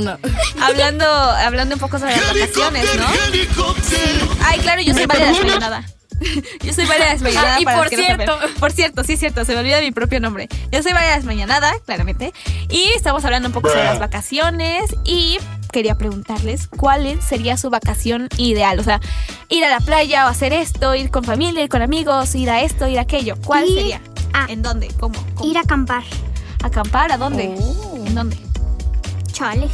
Hablando, 0.60 1.06
hablando 1.06 1.74
un 1.74 1.80
poco 1.80 1.98
sobre 1.98 2.16
las 2.16 2.26
vacaciones, 2.32 2.84
¿no? 2.96 3.06
Ay, 4.44 4.58
claro, 4.60 4.82
yo 4.82 4.94
soy 4.94 5.06
María 5.06 5.26
Desmayonada. 5.28 5.84
Yo 6.62 6.72
soy 6.72 6.84
Valia 6.86 7.10
Desmayonada. 7.10 7.54
Ah, 7.56 7.60
y 7.60 7.64
por 7.64 7.74
no 7.74 7.88
cierto. 7.88 8.38
por 8.58 8.72
cierto, 8.72 9.04
sí 9.04 9.12
es 9.14 9.20
cierto, 9.20 9.44
se 9.44 9.52
me 9.54 9.60
olvida 9.60 9.80
mi 9.80 9.92
propio 9.92 10.20
nombre. 10.20 10.48
Yo 10.72 10.82
soy 10.82 10.92
Valia 10.92 11.14
Desmayonada, 11.16 11.72
claramente. 11.84 12.32
Y 12.70 12.90
estamos 12.96 13.24
hablando 13.24 13.48
un 13.48 13.52
poco 13.52 13.68
sobre 13.68 13.84
las 13.84 13.98
vacaciones 13.98 14.94
y 15.04 15.38
quería 15.72 15.96
preguntarles 15.96 16.66
cuál 16.66 17.20
sería 17.22 17.56
su 17.56 17.70
vacación 17.70 18.28
ideal. 18.36 18.78
O 18.80 18.82
sea, 18.84 19.00
ir 19.48 19.64
a 19.64 19.68
la 19.68 19.80
playa 19.80 20.26
o 20.26 20.28
hacer 20.28 20.52
esto, 20.52 20.94
ir 20.94 21.10
con 21.10 21.24
familia, 21.24 21.62
ir 21.62 21.68
con 21.68 21.82
amigos, 21.82 22.34
ir 22.34 22.50
a 22.50 22.62
esto, 22.62 22.88
ir 22.88 22.98
a 22.98 23.02
aquello. 23.02 23.36
¿Cuál 23.44 23.68
Ir 23.68 23.74
sería? 23.78 24.00
a- 24.32 24.46
¿En 24.50 24.62
dónde? 24.62 24.88
¿Cómo? 24.98 25.14
¿Cómo? 25.34 25.50
Ir 25.50 25.56
a 25.58 25.60
acampar. 25.60 26.02
¿Acampar? 26.62 27.12
¿A 27.12 27.16
dónde? 27.18 27.44
¿En 28.06 28.14
dónde? 28.14 28.36
Chales. 29.32 29.70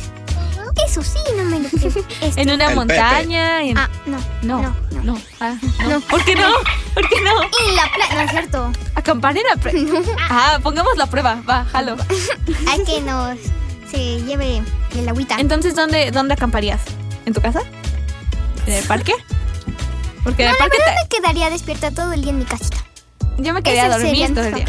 Eso 0.86 1.02
sí, 1.02 1.18
no 1.36 1.44
me 1.44 1.60
lo 1.60 1.68
creo. 1.68 1.92
Este- 2.20 2.40
¿En 2.42 2.50
una 2.50 2.70
montaña? 2.70 3.62
En... 3.62 3.78
Ah, 3.78 3.88
no. 4.06 4.18
No, 4.42 4.62
No, 4.62 4.74
no. 4.92 5.02
no. 5.14 5.20
Ah, 5.40 5.56
no. 5.88 6.00
¿Por 6.02 6.24
qué 6.24 6.34
no? 6.34 6.48
¿Por 6.94 7.08
qué 7.08 7.20
no? 7.22 7.42
En 7.42 7.76
la 7.76 7.90
playa, 7.94 8.14
no 8.14 8.20
es 8.22 8.30
cierto. 8.30 8.72
Acampar 8.94 9.36
en 9.36 9.44
la 9.48 9.56
pre- 9.56 9.86
Ah, 10.30 10.58
pongamos 10.62 10.96
la 10.96 11.06
prueba. 11.06 11.42
Va, 11.48 11.64
jalo. 11.64 11.96
Hay 12.68 12.84
que 12.84 13.00
nos 13.00 13.38
se 13.90 14.20
lleve 14.22 14.62
el 14.96 15.08
agüita. 15.08 15.36
Entonces, 15.38 15.74
¿dónde, 15.76 16.10
¿dónde 16.10 16.34
acamparías? 16.34 16.80
¿En 17.26 17.32
tu 17.34 17.40
casa? 17.40 17.60
¿En 18.66 18.72
el 18.74 18.84
parque? 18.84 19.14
Porque 20.24 20.42
en 20.44 20.48
no, 20.48 20.52
el 20.54 20.58
la 20.58 20.64
parque 20.64 20.78
verdad 20.78 20.94
te- 20.96 21.02
me 21.02 21.08
quedaría 21.22 21.50
despierta 21.50 21.90
todo 21.90 22.12
el 22.12 22.22
día 22.22 22.30
en 22.30 22.38
mi 22.38 22.44
casita. 22.44 22.78
Yo 23.38 23.52
me 23.54 23.62
quedaría 23.62 23.86
a 23.86 23.98
dormir 23.98 24.34
todo 24.34 24.44
el 24.44 24.54
día. 24.54 24.64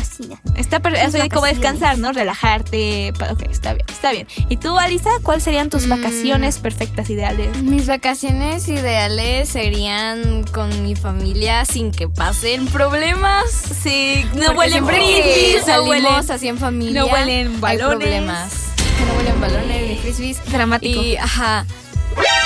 Está 0.55 0.77
eso 0.77 1.17
de 1.17 1.29
como 1.29 1.45
descansar, 1.45 1.97
¿no? 1.97 2.11
Relajarte. 2.13 3.11
Ok, 3.31 3.43
está 3.51 3.73
bien, 3.73 3.85
está 3.89 4.11
bien. 4.11 4.27
¿Y 4.49 4.57
tú, 4.57 4.77
Alisa, 4.79 5.09
cuáles 5.23 5.43
serían 5.43 5.69
tus 5.69 5.85
Mm. 5.87 5.89
vacaciones 5.89 6.57
perfectas, 6.59 7.09
ideales? 7.09 7.57
Mis 7.61 7.87
vacaciones 7.87 8.67
ideales 8.67 9.49
serían 9.49 10.43
con 10.45 10.83
mi 10.83 10.95
familia 10.95 11.65
sin 11.65 11.91
que 11.91 12.07
pasen 12.07 12.67
problemas. 12.67 13.51
Sí, 13.51 14.25
no 14.33 14.45
Porque 14.47 14.57
huelen 14.57 14.85
frisbees, 14.85 15.67
no 15.67 15.83
huelen 15.83 16.13
así 16.29 16.47
en 16.47 16.57
familia. 16.57 17.01
no 17.01 17.07
huelen 17.07 17.47
hay 17.55 17.59
balones. 17.59 17.97
problemas. 17.99 18.53
Que 18.97 19.05
no 19.05 19.13
huelen 19.17 19.41
balones 19.41 19.87
ni 19.89 19.95
frisbees. 19.97 20.39
dramático. 20.51 21.01
Y, 21.01 21.17
ajá. 21.17 21.65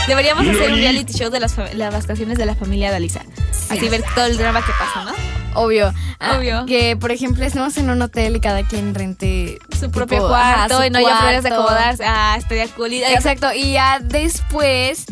Deberíamos 0.07 0.47
hacer 0.47 0.71
un 0.71 0.77
reality 0.79 1.13
show 1.13 1.29
de 1.29 1.39
las, 1.39 1.55
las 1.75 1.93
vacaciones 1.93 2.37
de 2.39 2.45
la 2.47 2.55
familia 2.55 2.89
de 2.89 2.95
Alisa. 2.95 3.21
Así 3.69 3.87
ver 3.87 4.03
todo 4.15 4.25
el 4.25 4.37
drama 4.37 4.65
que 4.65 4.71
pasa, 4.71 5.03
¿no? 5.05 5.38
Obvio. 5.59 5.93
Ah, 6.19 6.37
Obvio. 6.37 6.65
Que, 6.65 6.95
por 6.97 7.11
ejemplo, 7.11 7.43
estemos 7.45 7.77
en 7.77 7.89
un 7.89 8.01
hotel 8.01 8.35
y 8.35 8.39
cada 8.39 8.63
quien 8.67 8.93
rente 8.95 9.59
Su 9.79 9.89
propio 9.91 10.17
tipo, 10.17 10.27
cuarto 10.29 10.75
ajá, 10.75 10.77
su 10.81 10.83
y 10.85 10.89
no 10.89 10.99
haya 10.99 11.17
problemas 11.19 11.43
de 11.43 11.49
acomodarse. 11.49 12.03
Ah, 12.05 12.35
estaría 12.37 12.67
cool. 12.69 12.93
Y- 12.93 13.03
Exacto. 13.03 13.53
Y 13.53 13.73
ya 13.73 13.99
después 14.01 15.05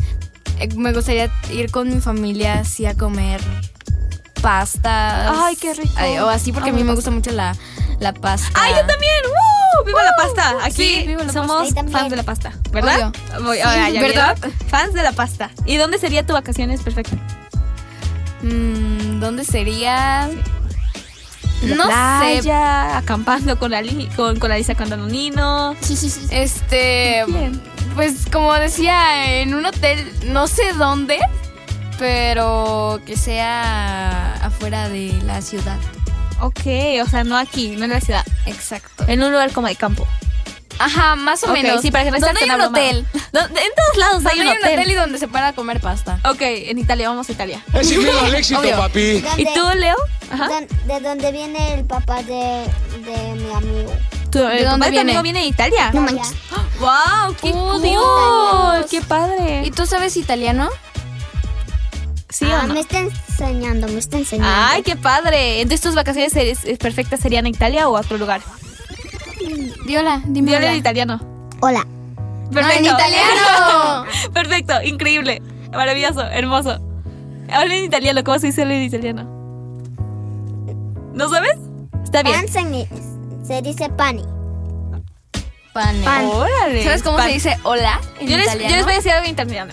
eh, 0.60 0.68
me 0.76 0.92
gustaría 0.92 1.30
ir 1.52 1.70
con 1.70 1.88
mi 1.94 2.00
familia 2.00 2.60
así 2.60 2.84
a 2.86 2.96
comer 2.96 3.40
pastas. 4.42 5.30
Ay, 5.36 5.56
qué 5.56 5.74
rico. 5.74 5.90
Ay, 5.96 6.18
o 6.18 6.28
así 6.28 6.52
porque 6.52 6.70
a 6.70 6.72
mí 6.72 6.84
me 6.84 6.94
gusta 6.94 7.10
mucho 7.10 7.30
la, 7.32 7.56
la 8.00 8.12
pasta. 8.12 8.48
¡Ay, 8.54 8.72
yo 8.74 8.86
también! 8.86 9.22
¡Woo! 9.26 9.84
¡Viva 9.86 10.02
la 10.02 10.12
pasta! 10.16 10.64
Aquí 10.64 10.74
Sí, 10.76 11.04
viva 11.06 11.24
la 11.24 11.32
somos 11.32 11.72
pasta. 11.74 11.90
Fans 11.90 12.10
de 12.10 12.16
la 12.16 12.22
pasta, 12.22 12.52
¿verdad? 12.70 13.12
Voy- 13.42 13.60
ahora, 13.60 13.90
¿ya 13.90 14.00
¿verdad? 14.00 14.36
vieron? 14.40 14.58
Fans 14.68 14.94
de 14.94 15.02
la 15.02 15.12
pasta. 15.12 15.50
¿Y 15.66 15.76
dónde 15.76 15.98
sería 15.98 16.24
tu 16.24 16.32
vacaciones 16.34 16.82
perfecta? 16.82 17.16
Mm, 18.42 19.20
¿Dónde 19.20 19.44
sería? 19.44 20.28
La 21.62 21.74
No 21.74 21.82
sé. 21.84 21.88
playa, 21.88 22.98
acampando 22.98 23.58
con, 23.58 23.74
Ali, 23.74 24.08
con, 24.14 24.38
con 24.38 24.52
Alisa 24.52 24.74
con 24.74 24.88
Danonino. 24.88 25.74
Sí, 25.80 25.96
sí, 25.96 26.08
sí. 26.08 26.20
Este, 26.30 27.24
Bien. 27.26 27.60
pues 27.94 28.26
como 28.30 28.54
decía, 28.54 29.40
en 29.40 29.54
un 29.54 29.66
hotel, 29.66 30.08
no 30.26 30.46
sé 30.46 30.72
dónde, 30.74 31.18
pero 31.98 33.00
que 33.04 33.16
sea 33.16 34.34
afuera 34.34 34.88
de 34.88 35.12
la 35.24 35.42
ciudad. 35.42 35.78
Ok, 36.40 36.60
o 37.04 37.08
sea, 37.10 37.24
no 37.24 37.36
aquí, 37.36 37.74
no 37.76 37.84
en 37.86 37.90
la 37.90 38.00
ciudad. 38.00 38.24
Exacto. 38.46 39.04
En 39.08 39.20
un 39.24 39.32
lugar 39.32 39.50
como 39.52 39.66
de 39.66 39.74
campo. 39.74 40.06
Ajá, 40.78 41.16
más 41.16 41.42
o 41.44 41.48
menos. 41.52 41.80
sí, 41.82 41.90
para 41.90 42.04
que 42.04 42.10
no 42.10 42.18
¿Dónde 42.18 42.40
hay 42.40 42.46
un 42.46 42.60
abrumado. 42.60 42.84
hotel? 42.84 43.06
¿Dónde- 43.32 43.60
En 43.60 43.70
todos 43.74 43.96
lados 43.96 44.26
hay 44.26 44.38
¿Dónde 44.38 44.52
un 44.52 44.58
hotel. 44.58 44.90
y 44.90 44.94
donde 44.94 45.18
se 45.18 45.28
para 45.28 45.48
a 45.48 45.52
comer 45.52 45.80
pasta? 45.80 46.20
Ok, 46.24 46.40
en 46.40 46.78
Italia, 46.78 47.08
vamos 47.08 47.28
a 47.28 47.32
Italia. 47.32 47.62
Es 47.74 47.88
sin 47.88 47.98
miedo 48.02 48.18
al 48.20 48.34
éxito, 48.34 48.60
Obvio. 48.60 48.76
papi. 48.76 49.00
¿Y 49.00 49.20
¿Dónde- 49.20 49.50
tú, 49.54 49.66
Leo? 49.78 49.96
Ajá. 50.30 50.48
¿De 50.86 51.00
dónde 51.00 51.32
viene 51.32 51.74
el 51.74 51.84
papá 51.84 52.22
de, 52.22 52.66
de 53.04 53.34
mi 53.34 53.52
amigo? 53.54 53.92
¿Tu, 54.30 54.38
¿De 54.40 54.64
dónde 54.64 54.86
tu 54.86 54.92
viene? 54.92 55.10
amigo 55.12 55.22
viene 55.22 55.40
de 55.40 55.46
Italia? 55.46 55.90
No 55.92 56.02
manches. 56.02 56.34
¡Wow! 56.78 57.34
¡Qué 57.42 57.50
cool! 57.50 57.78
Italianos. 57.78 58.86
¡Qué 58.90 59.00
padre! 59.00 59.62
¿Y 59.64 59.70
tú 59.70 59.86
sabes 59.86 60.16
italiano? 60.16 60.68
¿Sí 62.30 62.44
Ah, 62.50 62.60
o 62.64 62.66
no? 62.66 62.74
me 62.74 62.80
está 62.80 62.98
enseñando, 63.00 63.88
me 63.88 63.98
está 63.98 64.18
enseñando. 64.18 64.52
¡Ay, 64.54 64.82
qué 64.82 64.96
padre! 64.96 65.60
Entonces, 65.62 65.80
¿tus 65.80 65.94
vacaciones 65.94 66.36
eh, 66.36 66.76
perfectas 66.78 67.20
serían 67.20 67.46
en 67.46 67.54
Italia 67.54 67.88
o 67.88 67.96
a 67.96 68.00
otro 68.00 68.18
lugar? 68.18 68.42
Viola, 69.84 70.22
dime. 70.26 70.46
Dile 70.50 70.58
hola. 70.58 70.70
en 70.72 70.76
italiano. 70.78 71.20
Hola. 71.60 71.86
Perfecto. 72.52 72.78
en 72.78 72.84
italiano. 72.86 74.04
Perfecto, 74.32 74.82
increíble, 74.82 75.42
maravilloso, 75.72 76.22
hermoso. 76.22 76.80
Habla 77.50 77.76
en 77.76 77.84
italiano, 77.84 78.22
¿cómo 78.24 78.38
se 78.38 78.48
dice 78.48 78.62
habla 78.62 78.74
en 78.74 78.82
italiano? 78.82 79.24
¿No 81.14 81.28
sabes? 81.28 81.56
Está 82.04 82.22
bien. 82.22 82.46
Pan 82.46 82.86
se, 83.46 83.62
dice 83.62 83.88
pani. 83.90 84.24
Pane. 85.72 86.06
Órale. 86.26 86.84
¿Sabes 86.84 87.02
cómo 87.02 87.16
Pan. 87.16 87.28
se 87.28 87.32
dice 87.34 87.56
hola 87.62 88.00
en 88.20 88.28
Yo 88.28 88.36
les, 88.36 88.46
italiano? 88.46 88.70
yo 88.70 88.76
les 88.76 88.84
voy 88.84 88.92
a 88.92 88.96
decir 88.96 89.12
algo 89.12 89.24
en 89.26 89.32
italiano. 89.32 89.72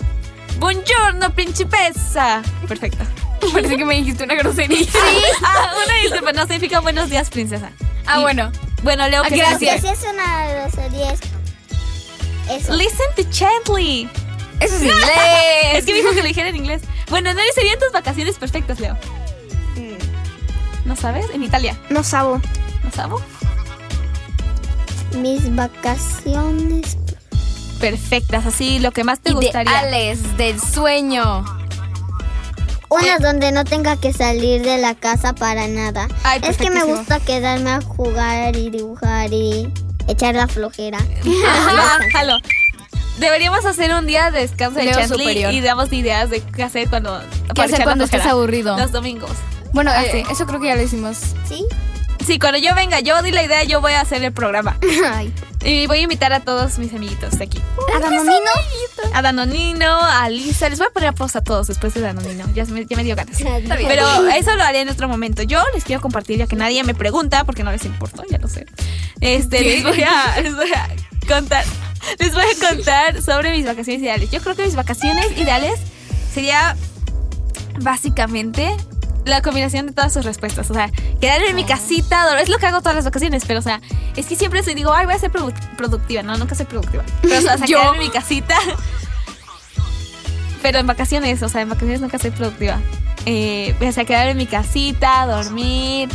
Buongiorno, 0.59 1.33
principessa. 1.33 2.41
Perfecto. 2.67 3.03
Parece 3.53 3.77
que 3.77 3.85
me 3.85 3.95
dijiste 3.95 4.23
una 4.23 4.35
grosería. 4.35 4.85
Ah, 5.43 5.71
una 5.85 5.95
disculpa, 6.01 6.31
no 6.33 6.41
significa 6.43 6.79
buenos 6.79 7.09
días, 7.09 7.29
princesa. 7.29 7.71
Ah, 8.05 8.19
Y- 8.19 8.21
bueno. 8.23 8.51
Bueno, 8.85 9.07
Leo, 9.09 9.23
Ah, 9.25 9.29
¿qué 9.29 9.37
gracias. 9.37 9.81
Si 9.81 9.87
es 9.87 9.99
una 10.13 10.47
grosería, 10.47 11.11
es 11.11 11.19
eso. 12.51 12.75
Listen 12.75 13.07
to 13.15 13.23
Chantley. 13.31 14.07
Eso 14.59 14.75
es 14.75 14.81
inglés. 14.83 14.99
Es 15.73 15.85
que 15.87 15.91
me 15.93 15.97
dijo 16.01 16.11
que 16.11 16.21
lo 16.21 16.27
dijera 16.27 16.49
en 16.49 16.55
inglés. 16.55 16.83
Bueno, 17.09 17.33
¿no 17.33 17.39
serían 17.55 17.79
tus 17.79 17.91
vacaciones 17.91 18.35
perfectas, 18.37 18.79
Leo? 18.79 18.95
¿No 20.85 20.95
sabes? 20.95 21.25
En 21.33 21.41
Italia. 21.41 21.75
No 21.89 22.03
sabo. 22.03 22.39
¿No 22.83 22.91
sabo? 22.91 23.19
Mis 25.17 25.55
vacaciones. 25.55 26.95
Perfectas, 27.79 28.45
así 28.45 28.77
lo 28.77 28.91
que 28.91 29.03
más 29.03 29.19
te 29.19 29.33
gustaría. 29.33 29.71
Ideales 29.81 30.37
del 30.37 30.61
sueño. 30.61 31.43
Una 32.89 33.17
donde 33.19 33.51
no 33.51 33.63
tenga 33.65 33.97
que 33.97 34.13
salir 34.13 34.61
de 34.63 34.77
la 34.77 34.95
casa 34.95 35.33
para 35.33 35.67
nada. 35.67 36.07
Ay, 36.23 36.41
es 36.43 36.57
que 36.57 36.69
me 36.69 36.83
gusta 36.83 37.19
quedarme 37.19 37.71
a 37.71 37.81
jugar 37.81 38.55
y 38.55 38.69
dibujar 38.69 39.31
y 39.33 39.71
echar 40.07 40.35
la 40.35 40.47
flojera. 40.47 40.99
Jalo. 42.13 42.37
Deberíamos 43.17 43.65
hacer 43.65 43.93
un 43.93 44.05
día 44.05 44.29
de 44.29 44.41
descanso 44.41 44.79
de 44.79 44.91
Chantley 44.91 45.07
superior. 45.19 45.53
y 45.53 45.61
damos 45.61 45.91
ideas 45.93 46.29
de 46.29 46.41
qué 46.41 46.63
hacer 46.63 46.89
cuando 46.89 47.21
¿Qué 47.53 47.61
hacer 47.61 47.83
cuando 47.83 48.03
estés 48.03 48.25
aburrido? 48.25 48.77
Los 48.77 48.91
domingos. 48.91 49.31
Bueno, 49.71 49.91
Ah, 49.93 50.03
eh, 50.03 50.09
sí. 50.11 50.31
eso 50.31 50.45
creo 50.45 50.59
que 50.59 50.67
ya 50.67 50.75
lo 50.75 50.81
hicimos. 50.81 51.17
¿Sí? 51.47 51.65
Sí, 52.25 52.39
cuando 52.39 52.57
yo 52.59 52.75
venga, 52.75 52.99
yo 52.99 53.21
di 53.21 53.31
la 53.31 53.43
idea, 53.43 53.63
yo 53.63 53.79
voy 53.81 53.93
a 53.93 54.01
hacer 54.01 54.23
el 54.23 54.33
programa. 54.33 54.77
Ay. 55.13 55.33
Y 55.65 55.87
voy 55.87 55.97
a 55.97 56.01
invitar 56.01 56.31
a 56.31 56.41
todos 56.41 56.77
mis 56.77 56.93
amiguitos 56.93 57.39
de 57.39 57.45
aquí. 57.45 57.59
¿A 57.95 57.99
Danonino? 57.99 58.51
A 59.13 59.21
Danonino, 59.23 59.99
a 59.99 60.29
Lisa. 60.29 60.69
Les 60.69 60.77
voy 60.77 60.87
a 60.87 60.91
poner 60.91 61.09
a 61.09 61.11
pausa 61.13 61.39
a 61.39 61.43
todos 61.43 61.65
después 61.65 61.93
de 61.95 62.01
Danonino. 62.01 62.47
Ya, 62.53 62.65
me, 62.65 62.85
ya 62.85 62.95
me 62.95 63.03
dio 63.03 63.15
ganas. 63.15 63.37
Pero 63.67 64.27
eso 64.29 64.55
lo 64.55 64.63
haré 64.63 64.81
en 64.81 64.89
otro 64.89 65.07
momento. 65.07 65.41
Yo 65.41 65.63
les 65.73 65.83
quiero 65.83 66.03
compartir, 66.03 66.37
ya 66.37 66.45
que 66.45 66.55
nadie 66.55 66.83
me 66.83 66.93
pregunta, 66.93 67.43
porque 67.45 67.63
no 67.63 67.71
les 67.71 67.83
importa, 67.83 68.23
ya 68.29 68.37
lo 68.37 68.47
sé. 68.47 68.67
Este, 69.21 69.61
les 69.61 69.83
voy, 69.83 70.03
a, 70.03 70.39
les 70.41 70.55
voy 70.55 70.71
a 70.71 70.87
contar. 71.27 71.65
Les 72.19 72.31
voy 72.31 72.43
a 72.43 72.69
contar 72.69 73.21
sobre 73.23 73.51
mis 73.51 73.65
vacaciones 73.65 74.03
ideales. 74.03 74.29
Yo 74.29 74.41
creo 74.41 74.55
que 74.55 74.65
mis 74.65 74.75
vacaciones 74.75 75.35
ideales 75.35 75.79
sería 76.31 76.75
básicamente 77.79 78.75
la 79.25 79.41
combinación 79.41 79.87
de 79.87 79.93
todas 79.93 80.13
sus 80.13 80.23
respuestas. 80.25 80.69
O 80.69 80.73
sea, 80.73 80.89
quedarme 81.19 81.49
en 81.49 81.55
mi 81.55 81.63
casita, 81.65 82.39
es 82.39 82.49
lo 82.49 82.57
que 82.57 82.65
hago 82.67 82.79
todas 82.79 82.95
las 82.95 83.05
vacaciones, 83.05 83.43
pero 83.45 83.59
o 83.59 83.63
sea, 83.63 83.81
es 84.15 84.25
que 84.27 84.35
siempre 84.35 84.63
soy, 84.63 84.75
digo, 84.75 84.93
ay, 84.93 85.05
voy 85.05 85.15
a 85.15 85.19
ser 85.19 85.31
produ- 85.31 85.53
productiva. 85.75 86.21
No, 86.23 86.37
nunca 86.37 86.55
soy 86.55 86.65
productiva. 86.65 87.03
Pero 87.21 87.37
o 87.39 87.41
sea, 87.41 87.55
Yo. 87.65 87.79
quedarme 87.79 87.97
en 87.97 88.03
mi 88.03 88.09
casita. 88.09 88.55
Pero 90.65 90.79
en 90.79 90.87
vacaciones, 90.87 91.43
o 91.43 91.47
sea, 91.47 91.61
en 91.61 91.69
vacaciones 91.69 92.01
nunca 92.01 92.17
soy 92.17 92.31
productiva. 92.31 92.79
Eh, 93.27 93.75
o 93.79 93.91
sea, 93.91 94.03
quedarme 94.03 94.31
en 94.31 94.37
mi 94.37 94.47
casita, 94.47 95.27
dormir, 95.27 96.09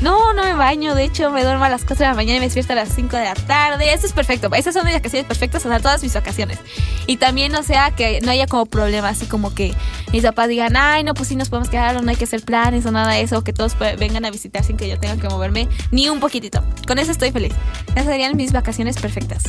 No, 0.00 0.32
no 0.32 0.42
me 0.42 0.54
baño. 0.54 0.94
De 0.94 1.04
hecho, 1.04 1.30
me 1.30 1.44
duermo 1.44 1.64
a 1.64 1.68
las 1.68 1.84
4 1.84 1.96
de 1.96 2.06
la 2.06 2.14
mañana 2.14 2.38
y 2.38 2.40
me 2.40 2.46
despierto 2.46 2.72
a 2.72 2.76
las 2.76 2.94
5 2.94 3.14
de 3.14 3.24
la 3.24 3.34
tarde. 3.34 3.92
Eso 3.92 4.06
es 4.06 4.14
perfecto. 4.14 4.48
Esas 4.54 4.72
son 4.72 4.86
mis 4.86 4.94
vacaciones 4.94 5.26
perfectas, 5.26 5.66
o 5.66 5.68
sea, 5.68 5.80
todas 5.80 6.02
mis 6.02 6.14
vacaciones. 6.14 6.58
Y 7.06 7.18
también, 7.18 7.54
o 7.54 7.62
sea, 7.62 7.90
que 7.90 8.22
no 8.22 8.30
haya 8.30 8.46
como 8.46 8.64
problemas, 8.64 9.18
así 9.18 9.26
como 9.26 9.54
que 9.54 9.74
mis 10.14 10.22
papás 10.22 10.48
digan, 10.48 10.78
ay, 10.78 11.04
no, 11.04 11.12
pues 11.12 11.28
sí 11.28 11.36
nos 11.36 11.50
podemos 11.50 11.68
quedar, 11.68 11.94
o 11.98 12.00
no 12.00 12.08
hay 12.08 12.16
que 12.16 12.24
hacer 12.24 12.42
planes 12.42 12.86
o 12.86 12.90
nada 12.92 13.12
de 13.12 13.20
eso, 13.20 13.36
o 13.36 13.44
que 13.44 13.52
todos 13.52 13.76
vengan 13.98 14.24
a 14.24 14.30
visitar 14.30 14.64
sin 14.64 14.78
que 14.78 14.88
yo 14.88 14.98
tenga 14.98 15.18
que 15.18 15.28
moverme 15.28 15.68
ni 15.90 16.08
un 16.08 16.20
poquitito. 16.20 16.64
Con 16.86 16.98
eso 16.98 17.12
estoy 17.12 17.32
feliz. 17.32 17.52
Esas 17.88 18.06
serían 18.06 18.34
mis 18.34 18.52
vacaciones 18.52 18.96
perfectas. 18.96 19.42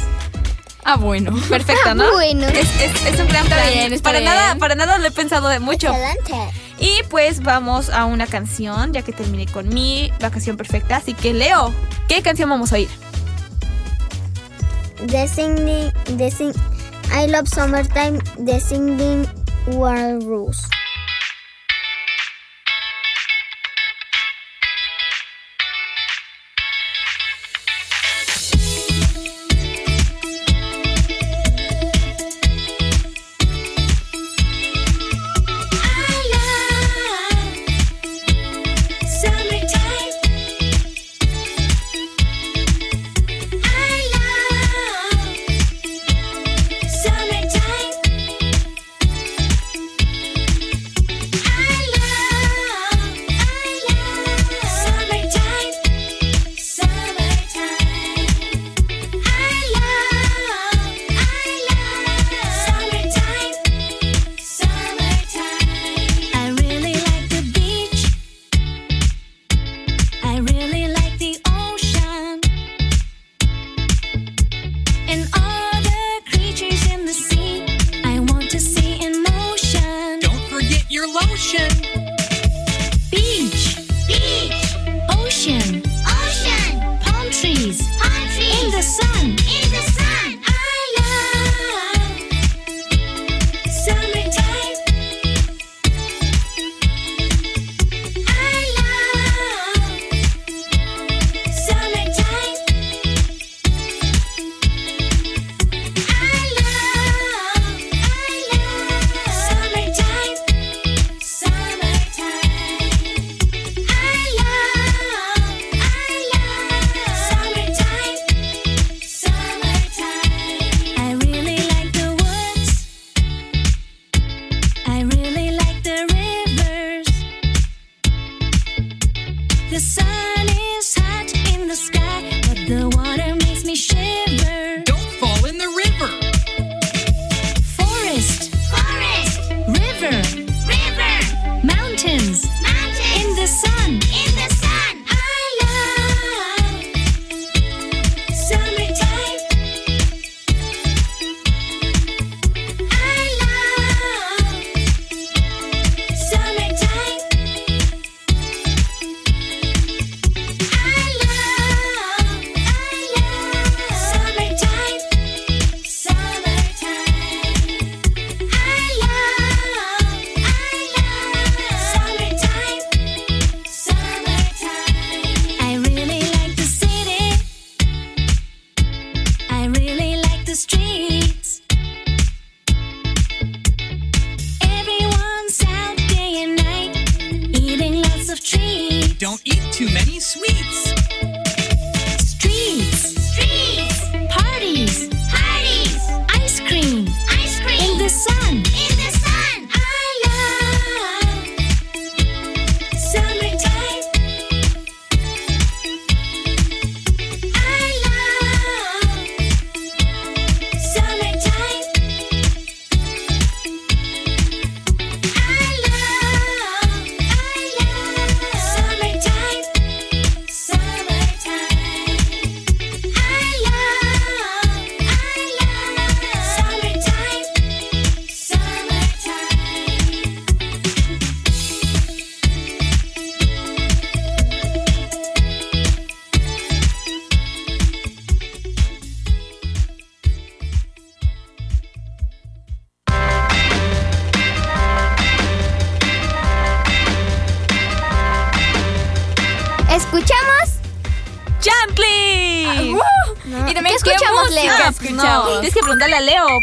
Ah, 0.84 0.96
bueno. 0.98 1.32
Perfecto, 1.50 1.94
¿no? 1.96 2.12
Bueno. 2.12 2.48
Es, 2.48 2.70
es- 2.82 3.06
es 3.14 3.20
un 3.20 3.28
plan 3.28 3.46
bien, 3.72 3.94
está 3.94 4.10
para 4.10 4.20
bien. 4.20 4.32
nada, 4.32 4.56
para 4.56 4.76
nada 4.76 4.98
lo 4.98 5.08
he 5.08 5.12
pensado 5.12 5.48
de 5.48 5.60
mucho. 5.60 5.88
Excelente. 5.90 6.52
Y 6.80 7.04
pues 7.10 7.44
vamos 7.44 7.90
a 7.92 8.06
una 8.06 8.26
canción, 8.26 8.92
ya 8.92 9.04
que 9.04 9.12
terminé 9.14 9.46
con 9.46 9.70
mi 9.70 10.12
vacación 10.20 10.58
perfecta. 10.58 10.96
Así 10.98 11.14
que 11.14 11.34
Leo, 11.34 11.72
¿qué 12.08 12.22
canción 12.24 12.50
vamos 12.50 12.72
a 12.74 12.76
oír? 12.76 12.90
The 15.08 15.28
singing, 15.28 15.92
the 16.18 16.30
sing, 16.32 16.54
I 17.12 17.28
love 17.28 17.48
summertime, 17.48 18.20
the 18.44 18.60
singing 18.60 19.28
world 19.68 20.24
rules. 20.24 20.62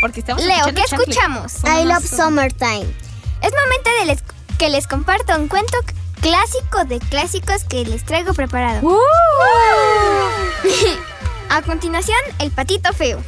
Porque 0.08 0.20
estamos 0.20 0.42
Leo, 0.44 0.74
¿qué 0.74 0.82
escuchamos? 0.82 1.54
I 1.64 1.84
love 1.84 2.04
summertime. 2.06 2.86
Es 3.42 3.52
momento 3.52 3.90
de 4.00 4.06
les- 4.06 4.24
que 4.58 4.68
les 4.70 4.86
comparto 4.86 5.36
un 5.36 5.48
cuento 5.48 5.76
clásico 6.20 6.84
de 6.86 6.98
clásicos 6.98 7.64
que 7.64 7.84
les 7.84 8.04
traigo 8.04 8.32
preparado. 8.34 8.86
Uh. 8.88 8.98
A 11.50 11.62
continuación, 11.62 12.18
el 12.40 12.50
patito 12.50 12.92
feo. 12.92 13.22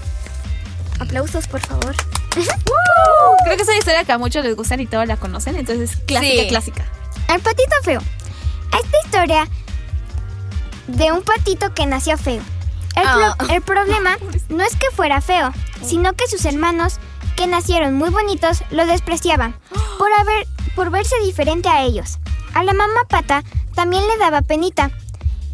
Aplausos, 0.99 1.47
por 1.49 1.61
favor. 1.61 1.95
Creo 2.35 3.57
que 3.57 3.62
es 3.62 3.69
una 3.69 3.79
historia 3.79 4.05
que 4.05 4.12
a 4.12 4.19
muchos 4.19 4.45
les 4.45 4.55
gustan 4.57 4.81
y 4.81 4.87
todos 4.87 5.07
la 5.07 5.16
conocen, 5.16 5.57
entonces 5.57 5.97
clásica, 6.07 6.43
Sí. 6.43 6.49
clásica. 6.49 6.85
El 7.29 7.40
patito 7.40 7.75
feo. 7.83 8.01
Esta 8.73 8.97
historia 9.05 9.49
de 10.87 11.12
un 11.12 11.23
patito 11.23 11.73
que 11.75 11.87
nació 11.87 12.16
feo. 12.19 12.43
El, 13.03 13.09
pro- 13.09 13.35
Ah. 13.39 13.55
el 13.55 13.63
problema 13.63 14.17
no 14.49 14.63
es 14.63 14.77
que 14.77 14.91
fuera 14.95 15.21
feo, 15.21 15.53
sino 15.83 16.13
que 16.15 16.27
sus 16.29 16.45
hermanos, 16.45 16.99
que 17.37 17.47
nacieron 17.47 17.95
muy 17.95 18.11
bonitos, 18.11 18.63
lo 18.71 18.87
despreciaban 18.87 19.55
por, 19.99 20.09
haber, 20.19 20.47
por 20.75 20.91
verse 20.91 21.15
diferente 21.25 21.69
a 21.69 21.83
ellos. 21.83 22.19
A 22.55 22.65
la 22.65 22.73
mamá 22.75 23.01
pata 23.09 23.45
también 23.75 24.07
le 24.09 24.17
daba 24.19 24.43
penita. 24.43 24.91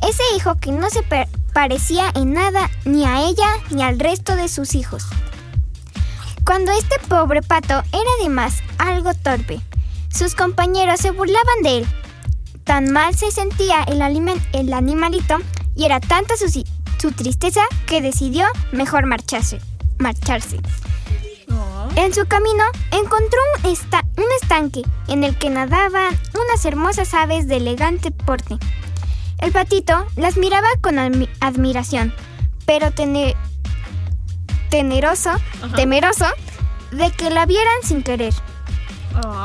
Ese 0.02 0.22
hijo 0.36 0.56
que 0.56 0.72
no 0.72 0.88
se 0.90 1.02
parecía 1.52 2.10
en 2.14 2.32
nada 2.34 2.70
ni 2.84 3.04
a 3.04 3.22
ella 3.22 3.48
ni 3.70 3.82
al 3.82 3.98
resto 3.98 4.36
de 4.36 4.48
sus 4.48 4.74
hijos. 4.74 5.04
Cuando 6.44 6.70
este 6.72 6.98
pobre 7.08 7.42
pato 7.42 7.74
era 7.74 8.10
además 8.20 8.54
algo 8.78 9.12
torpe, 9.14 9.60
sus 10.12 10.34
compañeros 10.34 11.00
se 11.00 11.10
burlaban 11.10 11.62
de 11.62 11.78
él. 11.78 11.86
Tan 12.64 12.92
mal 12.92 13.14
se 13.16 13.30
sentía 13.30 13.82
el, 13.84 14.02
animalito 14.02 15.36
y 15.76 15.84
era 15.84 16.00
tanta 16.00 16.36
su, 16.36 16.64
su 17.06 17.12
tristeza 17.12 17.60
que 17.86 18.00
decidió 18.02 18.46
mejor 18.72 19.06
marcharse. 19.06 19.60
marcharse. 19.98 20.58
En 21.94 22.12
su 22.12 22.26
camino 22.26 22.64
encontró 22.90 23.38
un, 23.62 23.70
esta- 23.70 24.02
un 24.16 24.24
estanque 24.42 24.82
en 25.06 25.22
el 25.22 25.38
que 25.38 25.48
nadaban 25.48 26.18
unas 26.34 26.64
hermosas 26.64 27.14
aves 27.14 27.46
de 27.46 27.58
elegante 27.58 28.10
porte. 28.10 28.56
El 29.38 29.52
patito 29.52 30.04
las 30.16 30.36
miraba 30.36 30.66
con 30.82 30.96
admi- 30.96 31.28
admiración, 31.40 32.12
pero 32.66 32.90
tene- 32.90 33.36
teneroso, 34.68 35.30
temeroso 35.76 36.26
de 36.90 37.12
que 37.12 37.30
la 37.30 37.46
vieran 37.46 37.82
sin 37.84 38.02
querer. 38.02 38.34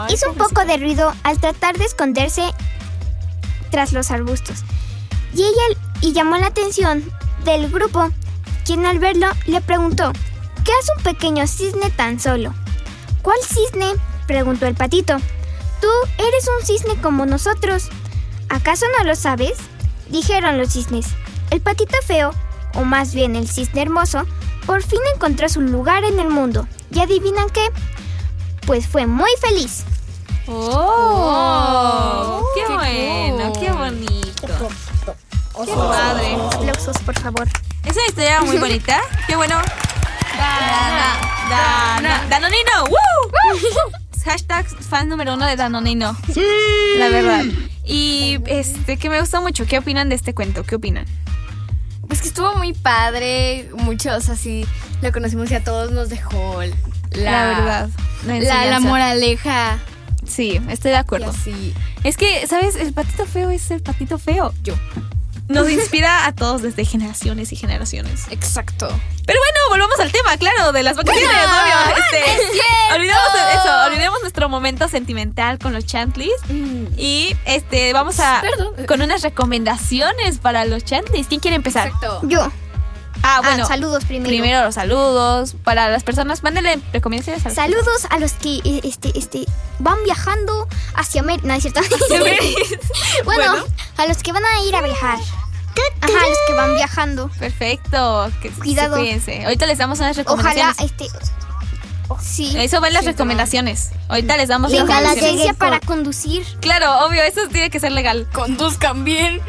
Hizo 0.09 0.31
un 0.31 0.35
poco 0.35 0.65
de 0.65 0.77
ruido 0.77 1.13
al 1.23 1.39
tratar 1.39 1.77
de 1.77 1.85
esconderse 1.85 2.43
tras 3.69 3.93
los 3.93 4.09
arbustos. 4.09 4.63
Y 5.35 5.43
ella 5.43 5.79
y 6.01 6.11
llamó 6.11 6.37
la 6.37 6.47
atención 6.47 7.03
del 7.43 7.69
grupo, 7.69 8.09
quien 8.65 8.85
al 8.85 8.99
verlo 8.99 9.27
le 9.47 9.61
preguntó, 9.61 10.11
¿qué 10.63 10.71
hace 10.79 10.91
un 10.97 11.03
pequeño 11.03 11.47
cisne 11.47 11.89
tan 11.91 12.19
solo? 12.19 12.53
¿Cuál 13.21 13.39
cisne? 13.43 13.93
preguntó 14.27 14.65
el 14.65 14.75
patito. 14.75 15.17
Tú 15.81 15.87
eres 16.17 16.47
un 16.57 16.65
cisne 16.65 17.01
como 17.01 17.25
nosotros. 17.25 17.89
¿Acaso 18.49 18.85
no 18.97 19.03
lo 19.03 19.15
sabes? 19.15 19.57
Dijeron 20.09 20.57
los 20.57 20.73
cisnes. 20.73 21.07
El 21.49 21.61
patito 21.61 21.97
feo, 22.05 22.31
o 22.75 22.83
más 22.83 23.13
bien 23.13 23.35
el 23.35 23.47
cisne 23.47 23.81
hermoso, 23.81 24.25
por 24.65 24.83
fin 24.83 24.99
encontró 25.13 25.49
su 25.49 25.61
lugar 25.61 26.03
en 26.03 26.19
el 26.19 26.29
mundo. 26.29 26.67
¿Y 26.91 26.99
adivinan 26.99 27.49
qué? 27.49 27.67
Pues 28.65 28.87
fue 28.87 29.07
muy 29.07 29.31
feliz. 29.39 29.83
¡Oh! 30.47 32.43
¡Qué, 32.55 32.61
qué 32.61 32.73
bueno! 32.73 33.53
cool. 33.53 33.61
¡Qué 33.61 33.71
bonito! 33.71 34.20
¡Qué 35.65 35.73
padre! 35.73 36.35
Aplausos, 36.53 36.97
por 36.99 37.17
favor. 37.19 37.47
Es 37.85 37.93
una 37.95 38.05
historia 38.07 38.41
muy 38.41 38.57
bonita. 38.59 39.01
¡Qué 39.27 39.35
bueno! 39.35 39.55
Dana, 40.37 41.13
Dana, 41.49 42.25
Danonino. 42.29 42.85
¡Woo! 42.89 43.61
Hashtag 44.25 44.67
fan 44.67 45.09
número 45.09 45.33
uno 45.33 45.45
de 45.45 45.55
Danonino. 45.55 46.15
La 46.97 47.09
verdad. 47.09 47.43
Y 47.83 48.39
este, 48.45 48.97
que 48.97 49.09
me 49.09 49.19
gustó 49.19 49.41
mucho. 49.41 49.65
¿Qué 49.65 49.79
opinan 49.79 50.09
de 50.09 50.15
este 50.15 50.33
cuento? 50.35 50.63
¿Qué 50.63 50.75
opinan? 50.75 51.05
Pues 52.07 52.21
que 52.21 52.27
estuvo 52.27 52.55
muy 52.55 52.73
padre. 52.73 53.69
Muchos 53.73 54.29
así 54.29 54.65
lo 55.01 55.11
conocimos 55.11 55.49
y 55.51 55.55
a 55.55 55.63
todos 55.63 55.91
nos 55.91 56.09
dejó 56.09 56.61
la, 56.61 56.75
La, 57.31 57.45
verdad. 57.47 57.89
La, 58.27 58.39
La, 58.39 58.65
la 58.65 58.79
moraleja. 58.79 59.79
Sí, 60.25 60.61
estoy 60.69 60.91
de 60.91 60.97
acuerdo. 60.97 61.31
así. 61.31 61.73
Es 62.03 62.15
que, 62.15 62.45
¿sabes? 62.47 62.75
El 62.75 62.93
patito 62.93 63.25
feo 63.25 63.49
es 63.49 63.71
el 63.71 63.81
patito 63.81 64.19
feo. 64.19 64.53
Yo. 64.61 64.75
Nos 65.51 65.69
inspira 65.69 66.25
a 66.25 66.33
todos 66.33 66.61
desde 66.61 66.85
generaciones 66.85 67.51
y 67.51 67.55
generaciones. 67.55 68.25
Exacto. 68.29 68.87
Pero 69.25 69.39
bueno, 69.39 69.59
volvamos 69.69 69.99
al 69.99 70.11
tema, 70.11 70.35
claro, 70.37 70.71
de 70.71 70.83
las 70.83 70.97
vacaciones, 70.97 71.29
obvio. 71.29 71.95
Este, 71.97 72.95
olvidemos 72.95 73.21
eso, 73.53 73.83
olvidemos 73.87 74.21
nuestro 74.21 74.49
momento 74.49 74.87
sentimental 74.87 75.59
con 75.59 75.73
los 75.73 75.85
Chantleys. 75.85 76.33
Y 76.97 77.35
este, 77.45 77.93
vamos 77.93 78.19
a 78.19 78.41
Perdón. 78.41 78.85
con 78.87 79.01
unas 79.01 79.21
recomendaciones 79.21 80.39
para 80.39 80.65
los 80.65 80.83
Chantleys. 80.83 81.27
¿Quién 81.27 81.39
quiere 81.39 81.55
empezar? 81.55 81.87
Exacto. 81.87 82.21
Yo. 82.23 82.51
Ah, 83.23 83.41
bueno. 83.43 83.67
saludos 83.67 84.03
primero. 84.05 84.29
Primero 84.29 84.63
los 84.63 84.75
saludos 84.75 85.55
para 85.63 85.89
las 85.89 86.03
personas. 86.03 86.41
Mándenle 86.43 86.79
recomendaciones 86.91 87.45
a 87.45 87.49
las 87.49 87.55
Saludos 87.55 88.07
a 88.09 88.17
los 88.19 88.33
que 88.33 88.55
eh, 88.63 88.81
este, 88.83 89.17
este, 89.17 89.45
van 89.79 90.03
viajando 90.03 90.67
hacia 90.95 91.21
América. 91.21 91.47
No, 91.47 91.53
es 91.53 91.61
cierto. 91.61 91.81
bueno, 92.09 93.43
Bueno. 93.51 93.65
a 93.97 94.05
los 94.07 94.17
que 94.17 94.31
van 94.31 94.43
a 94.43 94.63
ir 94.63 94.75
a 94.75 94.81
viajar. 94.81 95.19
Ajá, 96.01 96.25
a 96.25 96.29
los 96.29 96.37
que 96.47 96.53
van 96.53 96.75
viajando. 96.75 97.29
Perfecto. 97.39 98.31
Que 98.41 98.49
Cuidado. 98.51 98.97
Cuídense. 98.97 99.43
Ahorita 99.45 99.65
les 99.67 99.77
damos 99.77 99.99
unas 99.99 100.17
Ojalá, 100.17 100.53
recomendaciones. 100.53 100.79
este. 100.79 101.07
Sí. 102.21 102.53
Eso 102.57 102.81
van 102.81 102.91
las 102.93 103.05
recomendaciones. 103.05 103.91
Ahorita 104.09 104.35
les 104.35 104.49
damos 104.49 104.71
las 104.71 104.81
recomendaciones. 104.81 105.55
para 105.55 105.79
conducir. 105.79 106.45
Claro, 106.59 107.05
obvio, 107.05 107.23
eso 107.23 107.41
tiene 107.51 107.69
que 107.69 107.79
ser 107.79 107.93
legal. 107.93 108.27
Conduzcan 108.33 109.03
bien. 109.05 109.39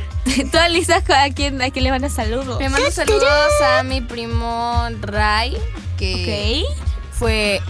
Tú, 0.53 0.59
Alisa, 0.59 0.99
¿a 0.99 1.31
quién, 1.35 1.61
a 1.61 1.71
quién 1.71 1.85
le 1.85 1.91
mandas 1.91 2.13
saludos? 2.13 2.61
Le 2.61 2.69
mando 2.69 2.91
saludos 2.93 3.27
a 3.65 3.83
mi 3.83 4.01
primo 4.01 4.89
Ray, 5.01 5.57
que 5.99 6.65
Ok. 6.71 7.19
fue. 7.19 7.61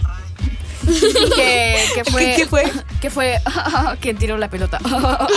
que, 1.35 1.85
que 1.95 2.03
fue. 2.05 2.35
¿Qué 2.35 2.45
fue? 2.47 2.71
Que 3.01 3.09
fue. 3.09 3.41
que 4.01 4.13
tiró 4.13 4.37
la 4.37 4.49
pelota. 4.49 4.79
Ajá, 4.83 5.27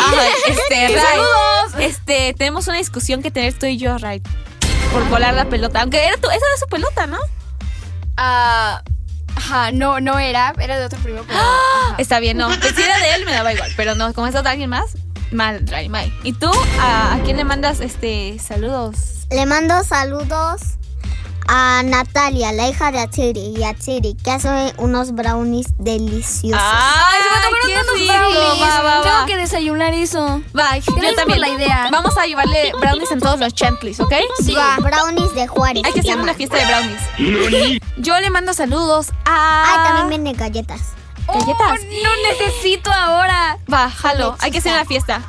este, 0.47 0.89
Ray, 0.89 1.85
Este, 1.85 2.35
tenemos 2.35 2.69
una 2.69 2.79
discusión 2.79 3.23
que 3.23 3.31
tener 3.31 3.55
tú 3.59 3.67
y 3.67 3.77
yo, 3.77 3.99
Ray. 3.99 4.23
Por 4.93 5.09
volar 5.09 5.35
la 5.35 5.47
pelota. 5.47 5.81
Aunque 5.83 6.05
era 6.05 6.17
tu, 6.17 6.29
esa 6.29 6.37
era 6.37 6.57
su 6.59 6.67
pelota, 6.67 7.07
¿no? 7.07 7.19
Ah, 8.17 8.83
ajá, 9.35 9.73
no, 9.73 10.01
no 10.01 10.19
era, 10.19 10.55
era 10.61 10.79
de 10.79 10.85
otro 10.85 10.99
primo. 11.01 11.23
Pero, 11.27 11.39
ajá. 11.39 11.97
Está 11.99 12.21
bien, 12.21 12.37
no. 12.37 12.53
Si 12.53 12.83
era 12.83 12.99
de 12.99 13.15
él, 13.17 13.25
me 13.25 13.33
daba 13.33 13.53
igual. 13.53 13.73
Pero 13.77 13.97
no, 13.97 14.13
como 14.15 14.29
es 14.29 14.33
de 14.33 14.39
alguien 14.49 14.71
más, 14.71 14.93
mal, 15.33 15.67
Ray, 15.67 15.89
mal. 15.89 16.13
¿Y 16.23 16.35
tú? 16.35 16.51
¿A, 16.81 17.15
a 17.15 17.19
quién 17.25 17.37
le 17.37 17.45
mandas 17.45 17.81
este 17.81 18.39
saludos? 18.39 19.27
Le 19.31 19.45
mando 19.45 19.83
saludos 19.83 20.77
a 21.49 21.83
Natalia, 21.85 22.53
la 22.53 22.69
hija 22.69 22.91
de 22.91 23.01
Atsiri, 23.01 23.55
y 23.57 23.65
Atsiri, 23.65 24.15
que 24.15 24.31
hace 24.31 24.75
unos 24.79 25.13
brownies 25.13 25.67
deliciosos. 25.79 26.61
¡Ay, 26.63 27.21
qué 27.67 27.75
rico! 27.75 28.63
Va, 28.63 28.83
va, 28.83 28.99
va. 28.99 29.03
Tengo 29.03 29.27
que 29.27 29.37
desayunar 29.37 29.95
eso. 29.95 30.43
Va, 30.59 30.77
yo 30.79 31.15
también. 31.15 31.41
la 31.41 31.49
idea. 31.49 31.89
Vamos 31.91 32.17
a 32.17 32.27
llevarle 32.27 32.73
brownies 32.81 33.11
en 33.11 33.21
todos 33.21 33.39
los 33.39 33.55
chantleys, 33.55 34.01
¿ok? 34.01 34.13
Sí, 34.43 34.57
brownies 34.81 35.35
de 35.35 35.47
Juárez. 35.47 35.83
Hay 35.85 35.93
que 35.93 36.03
se 36.03 36.11
hacer 36.11 36.23
una 36.23 36.35
fiesta 36.35 36.57
de 36.57 36.67
brownies. 36.67 37.81
Yo 37.99 38.19
le 38.21 38.31
mando 38.31 38.55
saludos 38.55 39.09
a. 39.25 39.65
Ay, 39.67 39.87
también 39.87 40.09
venden 40.09 40.37
galletas. 40.37 40.81
¿Galletas? 41.27 41.81
Oh, 41.81 42.03
no 42.05 42.11
necesito 42.31 42.93
ahora. 42.93 43.59
Va, 43.73 43.91
jalo. 43.91 44.37
Hay 44.41 44.51
que 44.51 44.59
hacer 44.59 44.73
una 44.73 44.85
fiesta. 44.85 45.23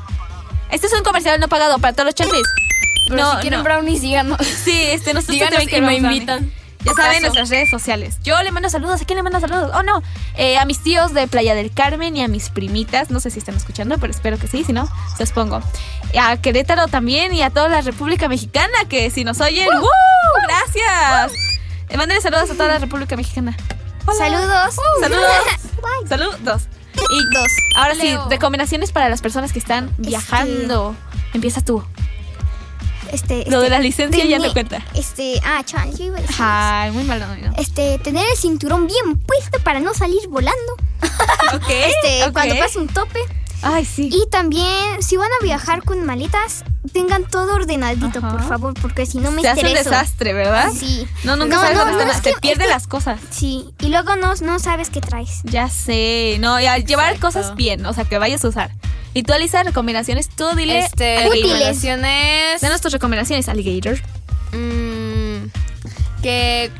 Este 0.69 0.87
es 0.87 0.93
un 0.93 1.03
comercial 1.03 1.39
no 1.39 1.47
pagado 1.47 1.79
para 1.79 1.93
todos 1.93 2.05
los 2.07 2.15
chantleys. 2.15 2.45
Pero 3.07 3.21
no, 3.21 3.31
si 3.35 3.41
quieren 3.41 3.59
no. 3.59 3.63
brownies, 3.63 4.01
díganos. 4.01 4.37
Sí, 4.45 4.79
este, 4.91 5.13
nosotros 5.13 5.33
Díganos 5.35 5.65
queremos 5.65 5.89
me 5.89 5.97
invitan. 5.97 6.51
Ya 6.83 6.93
saben, 6.93 7.21
nuestras 7.21 7.49
redes 7.49 7.69
sociales. 7.69 8.17
Yo 8.23 8.41
le 8.43 8.51
mando 8.51 8.69
saludos. 8.69 9.01
¿A 9.01 9.05
quién 9.05 9.17
le 9.17 9.23
mando 9.23 9.39
saludos? 9.39 9.71
Oh, 9.73 9.83
no. 9.83 10.01
Eh, 10.35 10.57
a 10.57 10.63
mis 10.65 10.81
tíos 10.81 11.13
de 11.13 11.27
Playa 11.27 11.53
del 11.53 11.71
Carmen 11.73 12.15
y 12.15 12.23
a 12.23 12.27
mis 12.27 12.49
primitas. 12.49 13.09
No 13.09 13.19
sé 13.19 13.29
si 13.29 13.39
están 13.39 13.55
escuchando, 13.55 13.97
pero 13.97 14.11
espero 14.11 14.37
que 14.37 14.47
sí. 14.47 14.63
Si 14.63 14.71
no, 14.73 14.85
se 15.17 15.23
los 15.23 15.31
pongo. 15.31 15.61
A 16.17 16.37
Querétaro 16.37 16.87
también 16.87 17.33
y 17.33 17.41
a 17.41 17.49
toda 17.49 17.67
la 17.67 17.81
República 17.81 18.29
Mexicana, 18.29 18.73
que 18.87 19.09
si 19.09 19.23
nos 19.25 19.41
oyen, 19.41 19.67
¡Woo! 19.67 19.89
¡Gracias! 20.47 21.33
Eh, 21.89 21.97
mándenle 21.97 22.21
saludos 22.21 22.51
a 22.51 22.53
toda 22.53 22.67
la 22.69 22.79
República 22.79 23.15
Mexicana. 23.17 23.57
Saludos. 24.17 24.75
Saludos. 25.01 25.27
Saludos. 26.07 26.61
Y 27.09 27.35
Dos. 27.35 27.51
ahora 27.75 27.95
sí, 27.95 28.03
Leo. 28.03 28.29
recomendaciones 28.29 28.91
para 28.91 29.09
las 29.09 29.21
personas 29.21 29.51
que 29.51 29.59
están 29.59 29.91
viajando. 29.97 30.95
Empieza 31.33 31.61
tú. 31.61 31.83
Este, 33.11 33.45
Lo 33.49 33.59
de 33.59 33.67
este, 33.67 33.69
la 33.69 33.79
licencia 33.79 34.25
ya 34.25 34.39
no 34.39 34.51
cuenta. 34.53 34.83
Este, 34.93 35.39
ah, 35.43 35.61
chaval, 35.63 35.95
yo 35.97 36.05
iba 36.05 36.17
a 36.17 36.21
decir. 36.21 36.35
Ay, 36.39 36.91
muy 36.91 37.03
malo. 37.03 37.25
¿no? 37.27 37.53
Este, 37.57 37.97
tener 37.99 38.25
el 38.29 38.37
cinturón 38.37 38.87
bien 38.87 39.17
puesto 39.17 39.59
para 39.59 39.79
no 39.79 39.93
salir 39.93 40.27
volando. 40.29 40.75
Ok. 41.53 41.69
Este, 41.69 42.31
cuando 42.33 42.57
pase 42.57 42.77
un 42.77 42.87
tope. 42.89 43.19
Ay, 43.63 43.85
sí. 43.85 44.09
Y 44.11 44.29
también, 44.29 45.01
si 45.01 45.17
van 45.17 45.29
a 45.39 45.43
viajar 45.43 45.83
con 45.83 46.05
maletas, 46.05 46.63
tengan 46.93 47.23
todo 47.25 47.55
ordenadito, 47.55 48.19
Ajá. 48.19 48.29
por 48.31 48.43
favor, 48.47 48.73
porque 48.81 49.05
si 49.05 49.17
no 49.17 49.31
me 49.31 49.41
Se 49.41 49.49
hace 49.49 49.65
un 49.65 49.73
desastre, 49.73 50.33
¿verdad? 50.33 50.69
Sí. 50.77 51.07
No, 51.23 51.35
nunca 51.35 51.55
No, 51.55 51.61
sabes 51.61 51.77
no, 51.77 51.85
dónde 51.85 52.05
no, 52.05 52.11
están. 52.11 52.27
es 52.29 52.35
Te 52.35 52.39
pierden 52.41 52.61
es 52.61 52.67
que- 52.67 52.73
las 52.73 52.87
cosas. 52.87 53.19
Sí, 53.31 53.65
y 53.79 53.87
luego 53.89 54.15
no, 54.15 54.35
no 54.35 54.59
sabes 54.59 54.89
qué 54.89 55.01
traes. 55.01 55.41
Ya 55.43 55.69
sé. 55.69 56.37
No, 56.39 56.59
ya, 56.59 56.77
llevar 56.77 57.17
cosas 57.19 57.55
bien, 57.55 57.85
o 57.85 57.93
sea, 57.93 58.05
que 58.05 58.17
vayas 58.19 58.45
a 58.45 58.49
usar. 58.49 58.71
Y 59.13 59.23
tú, 59.23 59.33
Alisa, 59.33 59.63
recomendaciones. 59.63 60.29
Tú 60.29 60.45
dile. 60.55 60.79
Este, 60.79 61.27
recomendaciones. 61.27 62.61
Danos 62.61 62.81
tus 62.81 62.91
recomendaciones, 62.93 63.49
Alligator. 63.49 63.97
Mm, 64.53 65.47
que 66.21 66.71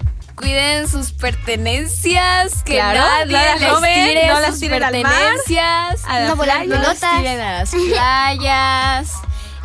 cuiden 0.48 0.88
sus 0.88 1.12
pertenencias, 1.12 2.64
que 2.64 2.76
Claro, 2.76 3.02
nadie 3.02 3.26
no 3.26 3.32
las 3.44 3.60
les 3.62 3.70
roben, 3.70 3.94
tire 4.08 4.28
no 4.28 4.40
las 4.40 4.50
sus 4.52 4.60
tiren 4.62 4.82
al 4.84 4.94
mar, 5.02 5.12
pertenencias, 5.14 6.06
a 6.08 6.20
no 6.22 6.36
volar 6.38 6.66
no 6.68 6.76
las 6.76 6.84
pelotas. 7.00 7.18
tiren 7.18 7.42
a 7.42 7.52
las 7.60 7.72
playas. 7.76 9.12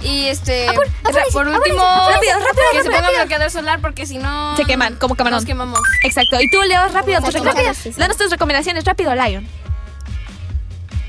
Y 0.01 0.27
este, 0.27 0.67
Apur- 0.69 1.33
por 1.33 1.47
último, 1.47 1.79
rápido, 2.11 2.35
rápido, 2.41 2.65
que 2.73 2.83
se 2.83 2.91
ponga 2.91 3.11
bloqueador 3.11 3.51
solar 3.53 3.79
porque 3.81 4.07
si 4.07 4.19
no 4.19 4.57
Se 4.57 4.65
queman, 4.65 4.97
como 4.97 5.15
camarón. 5.15 5.37
Nos 5.37 5.45
quemamos. 5.45 5.79
Exacto. 6.03 6.41
Y 6.41 6.51
tú, 6.51 6.61
Leo, 6.63 6.89
rápido, 6.89 7.19
tus 7.21 7.27
Rápido, 7.33 7.45
recomendaciones. 7.45 7.77
sí, 7.79 7.93
sí. 7.93 8.01
Danos 8.01 8.17
tus 8.17 8.29
recomendaciones, 8.33 8.85
rápido, 8.85 9.15
Lion. 9.15 9.47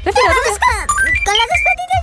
Rápido, 0.06 0.28
rápido. 0.28 0.58
Con 1.26 1.34
las 1.38 1.48
dos 1.50 1.62
patitas 1.66 2.03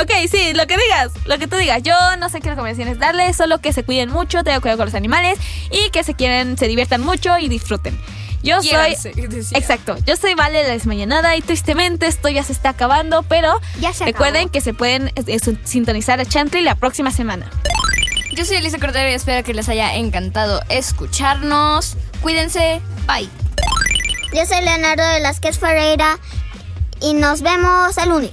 Ok, 0.00 0.10
sí, 0.30 0.52
lo 0.54 0.66
que 0.66 0.76
digas, 0.76 1.12
lo 1.26 1.38
que 1.38 1.46
tú 1.46 1.56
digas. 1.56 1.82
Yo 1.82 1.94
no 2.18 2.28
sé 2.28 2.40
qué 2.40 2.50
recomendaciones 2.50 2.98
darles, 2.98 3.36
solo 3.36 3.58
que 3.58 3.72
se 3.72 3.82
cuiden 3.84 4.10
mucho, 4.10 4.44
tengan 4.44 4.60
cuidado 4.60 4.78
con 4.78 4.86
los 4.86 4.94
animales 4.94 5.38
y 5.70 5.90
que 5.90 6.04
se 6.04 6.14
quieren, 6.14 6.56
se 6.56 6.68
diviertan 6.68 7.02
mucho 7.02 7.36
y 7.38 7.48
disfruten. 7.48 7.98
Yo 8.42 8.62
soy. 8.62 8.96
decía. 9.28 9.58
Exacto, 9.58 9.96
yo 10.06 10.14
soy 10.16 10.34
Vale 10.34 10.62
la 10.62 10.68
desmañanada 10.68 11.36
y 11.36 11.40
tristemente 11.40 12.06
esto 12.06 12.28
ya 12.28 12.44
se 12.44 12.52
está 12.52 12.70
acabando, 12.70 13.22
pero 13.24 13.60
Ya 13.80 13.92
se 13.92 14.04
recuerden 14.04 14.42
acabó. 14.42 14.52
que 14.52 14.60
se 14.60 14.72
pueden 14.74 15.10
eh, 15.16 15.38
sintonizar 15.64 16.20
a 16.20 16.24
Chantley 16.24 16.62
la 16.62 16.76
próxima 16.76 17.10
semana. 17.10 17.50
Yo 18.36 18.44
soy 18.44 18.58
Elisa 18.58 18.78
Cordero 18.78 19.10
y 19.10 19.14
espero 19.14 19.42
que 19.44 19.54
les 19.54 19.68
haya 19.68 19.94
encantado 19.94 20.60
escucharnos. 20.68 21.96
Cuídense. 22.20 22.80
Bye. 23.06 23.28
Yo 24.34 24.44
soy 24.46 24.62
Leonardo 24.64 25.02
de 25.04 25.20
Lasquez 25.20 25.58
Ferreira 25.58 26.18
y 27.00 27.14
nos 27.14 27.40
vemos 27.42 27.96
el 27.98 28.10
lunes. 28.10 28.32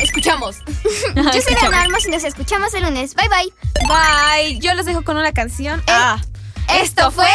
Escuchamos. 0.00 0.56
Yo 0.66 1.22
soy 1.22 1.38
Escuchamos. 1.38 1.62
Dana 1.70 1.82
Almos 1.82 2.06
y 2.06 2.10
nos 2.10 2.24
escuchamos 2.24 2.74
el 2.74 2.82
lunes. 2.84 3.14
Bye 3.14 3.28
bye. 3.28 3.52
Bye. 3.88 4.58
Yo 4.60 4.74
los 4.74 4.86
dejo 4.86 5.02
con 5.02 5.16
una 5.16 5.32
canción. 5.32 5.82
ah, 5.88 6.18
Esto 6.80 7.10
fue 7.10 7.28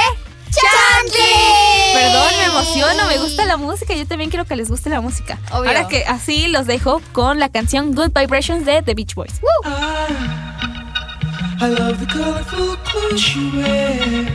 ¡Chantley! 0.52 1.94
Perdón, 1.94 2.28
me 2.40 2.44
emociono, 2.46 3.06
me 3.08 3.18
gusta 3.20 3.46
la 3.46 3.56
música. 3.56 3.94
Yo 3.96 4.06
también 4.06 4.30
quiero 4.30 4.44
que 4.46 4.56
les 4.58 4.68
guste 4.70 4.90
la 4.90 5.00
música. 5.00 5.40
Obvio. 5.52 5.70
Ahora 5.70 5.88
que 5.88 6.04
así 6.06 6.48
los 6.50 6.68
dejo 6.68 7.02
con 7.14 7.40
la 7.40 7.48
canción 7.50 7.96
Good 7.96 8.12
Vibrations 8.14 8.66
de 8.66 8.82
The 8.82 8.94
Beach 8.94 9.16
Boys. 9.16 9.40
I 11.62 11.68
love 11.68 12.00
the 12.00 12.08
colorful 12.08 12.76
clothes 12.84 13.34
you 13.36 13.52
wear 13.62 14.28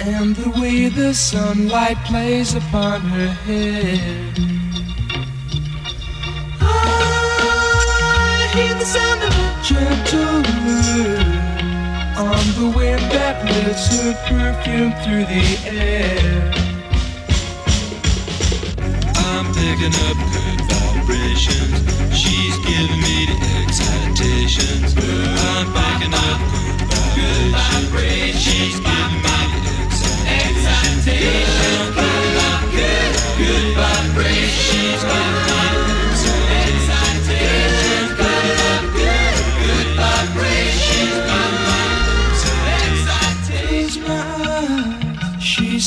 and 0.00 0.34
the 0.34 0.48
way 0.60 0.88
the 0.88 1.12
sunlight 1.12 1.98
plays 2.06 2.54
upon 2.54 3.02
her 3.10 3.28
hair. 3.46 4.61
The 8.82 8.88
sound 8.88 9.22
of 9.22 9.30
a 9.30 9.48
gentle 9.62 10.42
on 12.18 12.44
the 12.58 12.66
wind 12.76 13.00
that 13.14 13.38
lifts 13.46 13.86
her 13.94 14.12
perfume 14.26 14.90
through 15.02 15.24
the 15.30 15.46
air. 15.70 16.50
I'm 19.22 19.46
picking 19.54 19.94
up 20.10 20.18
good 20.34 20.60
vibrations. 20.66 21.78
She's 22.10 22.58
giving 22.66 22.98
me 23.06 23.30
the 23.30 23.38
excitations. 23.62 24.98
I'm 24.98 25.70
picking 25.78 26.14
up 26.18 26.40
good 27.14 27.54
vibrations. 27.54 28.34
She's 28.42 28.82
giving 28.82 29.22
me 29.22 29.38
the 29.62 29.74
excitations. 29.86 30.66
I'm 30.66 30.90
picking 31.06 32.34
up 32.50 32.62
good, 32.74 33.14
good 33.38 33.66
vibrations. 33.78 35.61